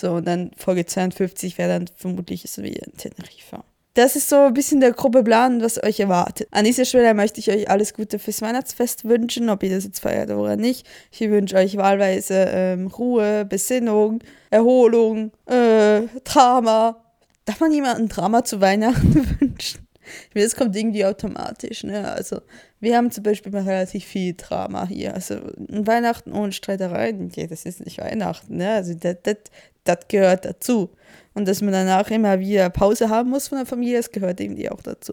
So, 0.00 0.12
und 0.12 0.26
dann 0.26 0.50
Folge 0.56 0.86
52 0.86 1.58
wäre 1.58 1.68
dann 1.68 1.88
vermutlich 1.94 2.50
so 2.50 2.62
wie 2.62 2.72
in 2.72 2.96
Teneriffa. 2.96 3.64
Das 3.94 4.16
ist 4.16 4.30
so 4.30 4.36
ein 4.36 4.54
bisschen 4.54 4.80
der 4.80 4.92
grobe 4.92 5.22
Plan, 5.22 5.60
was 5.60 5.82
euch 5.82 6.00
erwartet. 6.00 6.48
An 6.52 6.64
dieser 6.64 6.86
Stelle 6.86 7.12
möchte 7.12 7.40
ich 7.40 7.50
euch 7.50 7.68
alles 7.68 7.92
Gute 7.92 8.18
fürs 8.18 8.40
Weihnachtsfest 8.40 9.04
wünschen, 9.04 9.50
ob 9.50 9.62
ihr 9.62 9.70
das 9.70 9.84
jetzt 9.84 10.00
feiert 10.00 10.30
oder 10.30 10.56
nicht. 10.56 10.86
Ich 11.10 11.20
wünsche 11.20 11.56
euch 11.56 11.76
wahlweise 11.76 12.46
ähm, 12.50 12.86
Ruhe, 12.86 13.44
Besinnung, 13.44 14.20
Erholung, 14.48 15.32
äh, 15.46 16.02
Drama. 16.24 17.04
Darf 17.44 17.60
man 17.60 17.72
jemandem 17.72 18.08
Drama 18.08 18.42
zu 18.44 18.60
Weihnachten 18.62 19.36
wünschen? 19.40 19.86
Ich 20.28 20.34
meine, 20.34 20.46
das 20.46 20.56
kommt 20.56 20.76
irgendwie 20.76 21.04
automatisch. 21.04 21.84
Ne? 21.84 22.10
Also, 22.10 22.40
wir 22.80 22.96
haben 22.96 23.10
zum 23.10 23.24
Beispiel 23.24 23.52
mal 23.52 23.62
relativ 23.62 24.04
viel 24.04 24.34
Drama 24.36 24.86
hier. 24.86 25.14
Also, 25.14 25.36
Weihnachten 25.68 26.32
ohne 26.32 26.52
Streitereien, 26.52 27.26
okay, 27.26 27.46
das 27.46 27.64
ist 27.64 27.84
nicht 27.84 27.98
Weihnachten. 27.98 28.56
Ne? 28.56 28.72
Also, 28.72 28.94
das, 28.94 29.16
gehört 30.08 30.44
dazu. 30.44 30.90
Und 31.32 31.46
dass 31.46 31.62
man 31.62 31.72
danach 31.72 32.10
immer 32.10 32.40
wieder 32.40 32.70
Pause 32.70 33.08
haben 33.08 33.30
muss 33.30 33.48
von 33.48 33.58
der 33.58 33.66
Familie, 33.66 33.98
das 33.98 34.10
gehört 34.10 34.40
irgendwie 34.40 34.68
auch 34.68 34.82
dazu. 34.82 35.12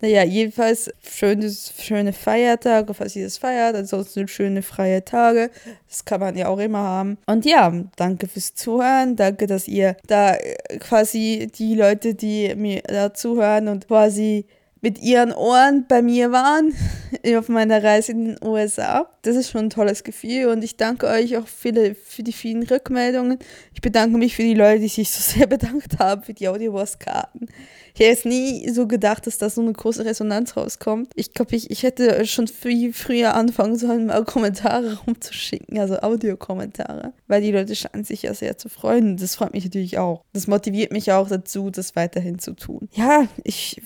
Naja, 0.00 0.24
jedenfalls 0.24 0.90
schönes, 1.02 1.74
schöne 1.78 2.12
Feiertage, 2.14 2.94
falls 2.94 3.14
ihr 3.16 3.24
das 3.24 3.36
feiert, 3.36 3.76
ansonsten 3.76 4.28
schöne 4.28 4.62
freie 4.62 5.04
Tage. 5.04 5.50
Das 5.88 6.04
kann 6.04 6.20
man 6.20 6.36
ja 6.36 6.48
auch 6.48 6.58
immer 6.58 6.78
haben. 6.78 7.18
Und 7.26 7.44
ja, 7.44 7.70
danke 7.96 8.28
fürs 8.28 8.54
Zuhören. 8.54 9.16
Danke, 9.16 9.46
dass 9.46 9.68
ihr 9.68 9.96
da 10.06 10.34
äh, 10.34 10.78
quasi 10.78 11.50
die 11.54 11.74
Leute, 11.74 12.14
die 12.14 12.54
mir 12.54 12.82
da 12.86 13.12
zuhören 13.12 13.68
und 13.68 13.88
quasi 13.88 14.46
mit 14.80 15.00
ihren 15.00 15.32
Ohren 15.32 15.86
bei 15.88 16.02
mir 16.02 16.32
waren 16.32 16.74
auf 17.36 17.48
meiner 17.48 17.82
Reise 17.82 18.12
in 18.12 18.24
den 18.24 18.44
USA. 18.44 19.08
Das 19.22 19.36
ist 19.36 19.50
schon 19.50 19.66
ein 19.66 19.70
tolles 19.70 20.04
Gefühl 20.04 20.46
und 20.46 20.62
ich 20.62 20.76
danke 20.76 21.06
euch 21.06 21.36
auch 21.36 21.46
für 21.46 21.94
für 21.94 22.22
die 22.22 22.32
vielen 22.32 22.62
Rückmeldungen. 22.62 23.38
Ich 23.74 23.80
bedanke 23.80 24.16
mich 24.16 24.36
für 24.36 24.42
die 24.42 24.54
Leute, 24.54 24.80
die 24.80 24.88
sich 24.88 25.10
so 25.10 25.20
sehr 25.20 25.46
bedankt 25.48 25.98
haben 25.98 26.22
für 26.22 26.34
die 26.34 26.48
Audiowars-Karten. 26.48 27.46
Ich 27.94 28.00
hätte 28.00 28.10
jetzt 28.10 28.26
nie 28.26 28.68
so 28.70 28.86
gedacht, 28.86 29.26
dass 29.26 29.38
da 29.38 29.50
so 29.50 29.60
eine 29.60 29.72
große 29.72 30.04
Resonanz 30.04 30.56
rauskommt. 30.56 31.10
Ich 31.16 31.32
glaube, 31.32 31.56
ich, 31.56 31.70
ich 31.70 31.82
hätte 31.82 32.24
schon 32.26 32.46
viel 32.46 32.92
früher 32.92 33.34
anfangen 33.34 33.76
sollen, 33.76 34.06
mal 34.06 34.24
Kommentare 34.24 34.98
rumzuschicken, 35.06 35.78
also 35.78 35.98
Audiokommentare, 35.98 37.12
weil 37.26 37.42
die 37.42 37.50
Leute 37.50 37.74
scheinen 37.74 38.04
sich 38.04 38.22
ja 38.22 38.34
sehr 38.34 38.56
zu 38.56 38.68
freuen. 38.68 39.16
Das 39.16 39.34
freut 39.34 39.52
mich 39.52 39.64
natürlich 39.64 39.98
auch. 39.98 40.22
Das 40.32 40.46
motiviert 40.46 40.92
mich 40.92 41.10
auch 41.10 41.28
dazu, 41.28 41.70
das 41.70 41.96
weiterhin 41.96 42.38
zu 42.38 42.54
tun. 42.54 42.88
Ja, 42.92 43.26
ich 43.42 43.82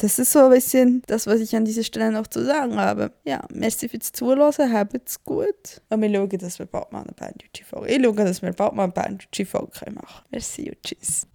das 0.00 0.20
ist 0.20 0.30
so 0.30 0.44
ein 0.44 0.50
bisschen 0.50 1.02
das, 1.08 1.26
was 1.26 1.40
ich 1.40 1.56
an 1.56 1.64
dieser 1.64 1.82
Stelle 1.82 2.12
noch 2.12 2.28
zu 2.28 2.44
sagen 2.44 2.76
habe. 2.76 3.12
Ja, 3.24 3.44
merci 3.52 3.88
fürs 3.88 4.12
Zuhören, 4.12 4.72
habt's 4.72 5.24
gut. 5.24 5.82
Und 5.88 6.02
wir 6.02 6.14
schauen, 6.14 6.38
dass 6.38 6.58
wir 6.60 6.66
bald 6.66 6.92
mal 6.92 7.02
eine 7.02 7.12
Banjo-G-Folge 7.12 7.88
Ich 7.88 8.02
schaue, 8.02 8.14
dass 8.14 8.40
wir 8.40 8.52
bald 8.52 8.74
mal 8.74 8.84
eine 8.84 8.92
Banjo-G-Folge 8.92 9.90
machen 9.90 10.24
Merci 10.30 10.70
und 10.70 10.82
tschüss. 10.84 11.26